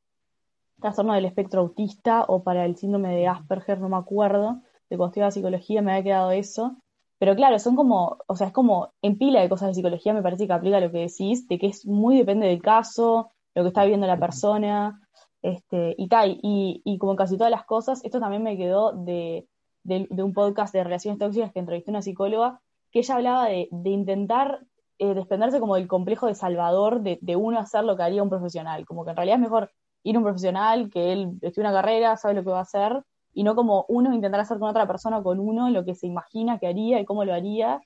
trastorno 0.79 1.13
del 1.13 1.25
espectro 1.25 1.61
autista 1.61 2.25
o 2.27 2.43
para 2.43 2.65
el 2.65 2.77
síndrome 2.77 3.15
de 3.15 3.27
Asperger, 3.27 3.79
no 3.79 3.89
me 3.89 3.97
acuerdo, 3.97 4.61
de 4.89 4.97
cuando 4.97 5.07
estudiaba 5.07 5.31
psicología 5.31 5.81
me 5.81 5.91
había 5.91 6.03
quedado 6.03 6.31
eso. 6.31 6.77
Pero 7.19 7.35
claro, 7.35 7.57
son 7.57 7.75
como, 7.75 8.17
o 8.27 8.35
sea, 8.35 8.47
es 8.47 8.53
como 8.53 8.93
en 9.01 9.17
pila 9.17 9.41
de 9.41 9.49
cosas 9.49 9.69
de 9.69 9.73
psicología 9.73 10.13
me 10.13 10.21
parece 10.21 10.45
que 10.45 10.53
aplica 10.53 10.79
lo 10.79 10.91
que 10.91 10.99
decís, 10.99 11.47
de 11.47 11.57
que 11.57 11.67
es 11.67 11.85
muy 11.87 12.17
depende 12.17 12.45
del 12.47 12.61
caso, 12.61 13.31
lo 13.55 13.63
que 13.63 13.69
está 13.69 13.81
viviendo 13.83 14.05
la 14.05 14.19
persona, 14.19 15.01
este, 15.41 15.95
y 15.97 16.07
tal, 16.07 16.39
y, 16.43 16.81
y 16.85 16.97
como 16.99 17.15
casi 17.15 17.35
todas 17.37 17.49
las 17.49 17.65
cosas, 17.65 18.03
esto 18.03 18.19
también 18.19 18.43
me 18.43 18.57
quedó 18.57 18.91
de, 18.91 19.47
de, 19.88 20.24
un 20.24 20.34
podcast 20.34 20.74
de 20.74 20.84
relaciones 20.84 21.17
tóxicas 21.17 21.51
que 21.53 21.60
entrevisté 21.60 21.91
a 21.91 21.94
una 21.94 22.01
psicóloga, 22.01 22.62
que 22.91 23.00
ella 23.00 23.15
hablaba 23.15 23.46
de, 23.46 23.70
intentar 23.72 24.60
eh, 25.00 25.13
desprenderse 25.13 25.60
como 25.60 25.75
del 25.75 25.88
complejo 25.88 26.27
de 26.27 26.36
salvador 26.36 27.01
de, 27.01 27.36
uno 27.36 27.60
hacer 27.60 27.86
lo 27.86 27.96
que 27.96 28.03
haría 28.03 28.22
un 28.22 28.29
profesional, 28.29 28.86
como 28.86 29.06
que 29.06 29.12
en 29.12 29.15
realidad 29.15 29.38
es 29.38 29.41
mejor 29.41 29.72
ir 30.03 30.15
a 30.15 30.20
un 30.20 30.25
profesional, 30.25 30.89
que 30.89 31.13
él 31.13 31.39
estudia 31.41 31.70
una 31.70 31.82
carrera, 31.82 32.17
sabe 32.17 32.36
lo 32.36 32.44
que 32.44 32.50
va 32.50 32.60
a 32.60 32.63
hacer, 32.63 33.01
y 33.34 33.44
no 33.44 33.56
como 33.56 33.86
uno 33.88 34.13
intentar 34.13 34.41
hacer 34.41 34.60
con 34.60 34.70
otra 34.70 34.88
persona, 34.88 35.24
con 35.24 35.39
uno, 35.39 35.70
lo 35.70 35.86
que 35.86 35.96
se 35.96 36.08
imagina 36.08 36.60
que 36.60 36.67
haría 36.67 37.00
y 37.00 37.06
cómo 37.06 37.24
lo 37.24 37.34
haría, 37.34 37.82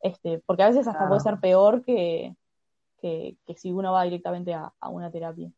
este, 0.00 0.40
porque 0.44 0.64
a 0.64 0.68
veces 0.68 0.88
hasta 0.88 1.06
puede 1.06 1.20
ser 1.20 1.38
peor 1.38 1.84
que, 1.84 2.34
que, 3.00 3.36
si 3.56 3.70
uno 3.70 3.92
va 3.92 4.02
directamente 4.04 4.54
a 4.54 4.88
una 4.88 5.10
terapia. 5.10 5.52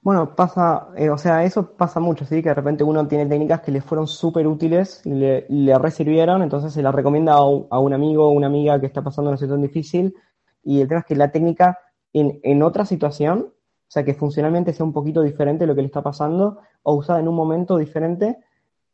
Bueno, 0.00 0.34
pasa, 0.36 0.88
eh, 0.96 1.10
o 1.10 1.18
sea, 1.18 1.44
eso 1.44 1.72
pasa 1.76 2.00
mucho, 2.00 2.24
¿sí? 2.24 2.40
Que 2.42 2.50
de 2.50 2.54
repente 2.54 2.84
uno 2.84 3.06
tiene 3.08 3.26
técnicas 3.26 3.60
que 3.60 3.72
le 3.72 3.80
fueron 3.80 4.06
súper 4.06 4.46
útiles 4.46 5.04
le, 5.04 5.44
le 5.48 5.78
resirvieron, 5.78 6.42
entonces 6.42 6.72
se 6.72 6.82
las 6.82 6.94
recomienda 6.94 7.34
a 7.34 7.42
un, 7.42 7.92
amigo 7.92 8.26
o 8.26 8.30
una 8.30 8.46
amiga 8.46 8.80
que 8.80 8.86
está 8.86 9.02
pasando 9.02 9.30
una 9.30 9.36
situación 9.36 9.62
difícil. 9.62 10.14
Y 10.62 10.80
el 10.80 10.88
tema 10.88 11.00
es 11.00 11.06
que 11.06 11.16
la 11.16 11.30
técnica 11.32 11.78
en, 12.12 12.40
en 12.42 12.62
otra 12.62 12.84
situación, 12.86 13.48
o 13.50 13.90
sea, 13.90 14.04
que 14.04 14.14
funcionalmente 14.14 14.72
sea 14.72 14.86
un 14.86 14.92
poquito 14.92 15.22
diferente 15.22 15.66
lo 15.66 15.74
que 15.74 15.82
le 15.82 15.86
está 15.88 16.02
pasando, 16.02 16.60
o 16.82 16.94
usada 16.94 17.20
en 17.20 17.28
un 17.28 17.34
momento 17.34 17.76
diferente, 17.76 18.38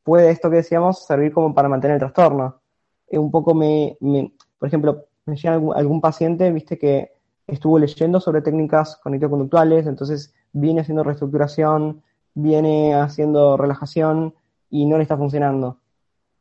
puede 0.03 0.31
esto 0.31 0.51
que 0.51 0.57
decíamos 0.57 1.05
servir 1.05 1.33
como 1.33 1.55
para 1.55 1.69
mantener 1.69 1.97
el 1.97 2.01
trastorno. 2.01 2.61
Eh, 3.09 3.19
un 3.19 3.31
poco 3.31 3.55
me, 3.55 3.97
me, 4.01 4.33
por 4.59 4.69
ejemplo, 4.69 5.07
me 5.27 5.37
llega 5.37 5.55
algún 5.55 6.01
paciente, 6.01 6.51
viste, 6.51 6.79
que 6.79 7.13
estuvo 7.47 7.79
leyendo 7.79 8.21
sobre 8.21 8.43
técnicas 8.43 8.99
cognitivo-conductuales, 9.03 9.87
entonces 9.87 10.35
viene 10.53 10.81
haciendo 10.81 11.05
reestructuración, 11.05 12.03
viene 12.35 12.95
haciendo 12.95 13.57
relajación 13.57 14.35
y 14.71 14.87
no 14.87 14.97
le 14.97 15.03
está 15.03 15.17
funcionando. 15.17 15.79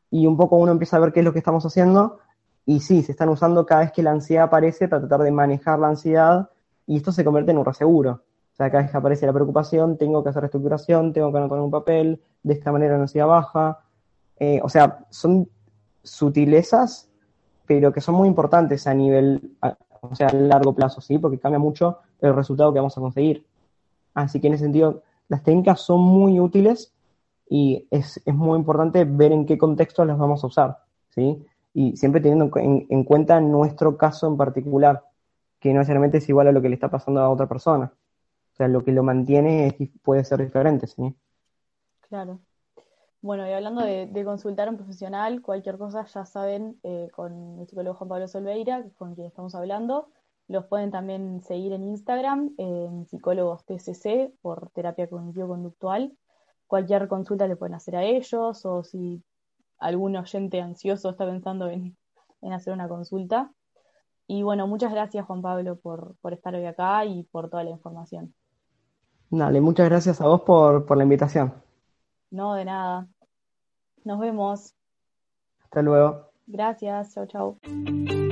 Y 0.09 0.27
un 0.27 0.37
poco 0.37 0.57
uno 0.57 0.71
empieza 0.71 0.97
a 0.97 0.99
ver 0.99 1.11
qué 1.11 1.19
es 1.19 1.25
lo 1.25 1.33
que 1.33 1.39
estamos 1.39 1.65
haciendo 1.65 2.19
y 2.65 2.79
sí, 2.79 3.01
se 3.03 3.11
están 3.11 3.29
usando 3.29 3.65
cada 3.65 3.81
vez 3.81 3.91
que 3.91 4.03
la 4.03 4.11
ansiedad 4.11 4.45
aparece 4.45 4.87
para 4.87 5.01
tratar 5.01 5.25
de 5.25 5.31
manejar 5.31 5.79
la 5.79 5.89
ansiedad 5.89 6.49
y 6.87 6.97
esto 6.97 7.11
se 7.11 7.23
convierte 7.23 7.51
en 7.51 7.57
un 7.57 7.65
reseguro. 7.65 8.23
O 8.53 8.55
sea, 8.55 8.69
cada 8.69 8.83
vez 8.83 8.91
que 8.91 8.97
aparece 8.97 9.25
la 9.25 9.33
preocupación, 9.33 9.97
tengo 9.97 10.23
que 10.23 10.29
hacer 10.29 10.41
reestructuración, 10.41 11.11
tengo 11.11 11.31
que 11.31 11.37
anotar 11.39 11.59
un 11.59 11.71
papel, 11.71 12.21
de 12.43 12.53
esta 12.53 12.71
manera 12.71 12.95
la 12.95 13.03
ansiedad 13.03 13.27
baja. 13.27 13.79
Eh, 14.37 14.59
o 14.63 14.69
sea, 14.69 15.05
son 15.09 15.49
sutilezas, 16.03 17.09
pero 17.65 17.91
que 17.91 18.01
son 18.01 18.15
muy 18.15 18.27
importantes 18.27 18.85
a 18.87 18.93
nivel, 18.93 19.55
o 20.09 20.15
sea, 20.15 20.27
a 20.27 20.33
largo 20.33 20.73
plazo, 20.73 21.01
¿sí? 21.01 21.17
Porque 21.17 21.39
cambia 21.39 21.59
mucho 21.59 21.99
el 22.19 22.35
resultado 22.35 22.73
que 22.73 22.79
vamos 22.79 22.97
a 22.97 23.01
conseguir. 23.01 23.45
Así 24.13 24.39
que 24.39 24.47
en 24.47 24.53
ese 24.53 24.65
sentido, 24.65 25.01
las 25.29 25.43
técnicas 25.43 25.81
son 25.81 26.01
muy 26.01 26.39
útiles 26.39 26.93
y 27.49 27.87
es, 27.89 28.21
muy 28.25 28.57
importante 28.57 29.05
ver 29.05 29.31
en 29.31 29.45
qué 29.45 29.57
contexto 29.57 30.05
las 30.05 30.17
vamos 30.17 30.43
a 30.43 30.47
usar, 30.47 30.79
¿sí? 31.09 31.45
Y 31.73 31.95
siempre 31.97 32.21
teniendo 32.21 32.51
en, 32.57 33.03
cuenta 33.03 33.39
nuestro 33.39 33.97
caso 33.97 34.27
en 34.27 34.37
particular, 34.37 35.03
que 35.59 35.71
no 35.73 35.79
necesariamente 35.79 36.17
es 36.17 36.29
igual 36.29 36.47
a 36.47 36.51
lo 36.51 36.61
que 36.61 36.69
le 36.69 36.75
está 36.75 36.89
pasando 36.89 37.21
a 37.21 37.29
otra 37.29 37.47
persona. 37.47 37.91
O 38.53 38.55
sea, 38.55 38.67
lo 38.67 38.83
que 38.83 38.91
lo 38.91 39.01
mantiene 39.01 39.75
puede 40.03 40.23
ser 40.23 40.43
diferente, 40.43 40.85
¿sí? 40.85 41.15
Claro. 42.07 42.39
Bueno, 43.23 43.47
y 43.47 43.53
hablando 43.53 43.81
de, 43.81 44.25
consultar 44.25 44.67
a 44.67 44.71
un 44.71 44.75
profesional, 44.75 45.41
cualquier 45.41 45.77
cosa 45.77 46.03
ya 46.03 46.25
saben 46.25 46.77
eh, 46.83 47.07
con 47.15 47.57
el 47.57 47.65
psicólogo 47.69 47.95
Juan 47.95 48.09
Pablo 48.09 48.27
Solveira, 48.27 48.83
con 48.97 49.15
quien 49.15 49.27
estamos 49.27 49.55
hablando, 49.55 50.09
los 50.49 50.65
pueden 50.65 50.91
también 50.91 51.41
seguir 51.41 51.71
en 51.71 51.85
Instagram, 51.85 52.53
en 52.57 53.05
psicólogos 53.05 53.63
TCC 53.63 54.33
por 54.41 54.71
terapia 54.71 55.07
cognitivo-conductual. 55.07 56.11
Cualquier 56.67 57.07
consulta 57.07 57.47
le 57.47 57.55
pueden 57.55 57.75
hacer 57.75 57.95
a 57.95 58.03
ellos 58.03 58.65
o 58.65 58.83
si 58.83 59.23
algún 59.79 60.17
oyente 60.17 60.59
ansioso 60.59 61.11
está 61.11 61.25
pensando 61.25 61.69
en, 61.69 61.95
hacer 62.51 62.73
una 62.73 62.89
consulta. 62.89 63.53
Y 64.27 64.43
bueno, 64.43 64.67
muchas 64.67 64.91
gracias 64.91 65.25
Juan 65.25 65.41
Pablo 65.41 65.77
por, 65.77 66.17
estar 66.29 66.53
hoy 66.55 66.65
acá 66.65 67.05
y 67.05 67.23
por 67.23 67.49
toda 67.49 67.63
la 67.63 67.69
información. 67.69 68.33
Dale, 69.29 69.61
muchas 69.61 69.87
gracias 69.87 70.19
a 70.19 70.27
vos 70.27 70.41
por, 70.41 70.85
por 70.85 70.97
la 70.97 71.03
invitación. 71.03 71.53
No, 72.31 72.55
de 72.55 72.65
nada. 72.65 73.07
Nos 74.03 74.19
vemos. 74.19 74.75
Hasta 75.63 75.81
luego. 75.81 76.29
Gracias, 76.47 77.13
chau, 77.13 77.25
chau. 77.25 78.22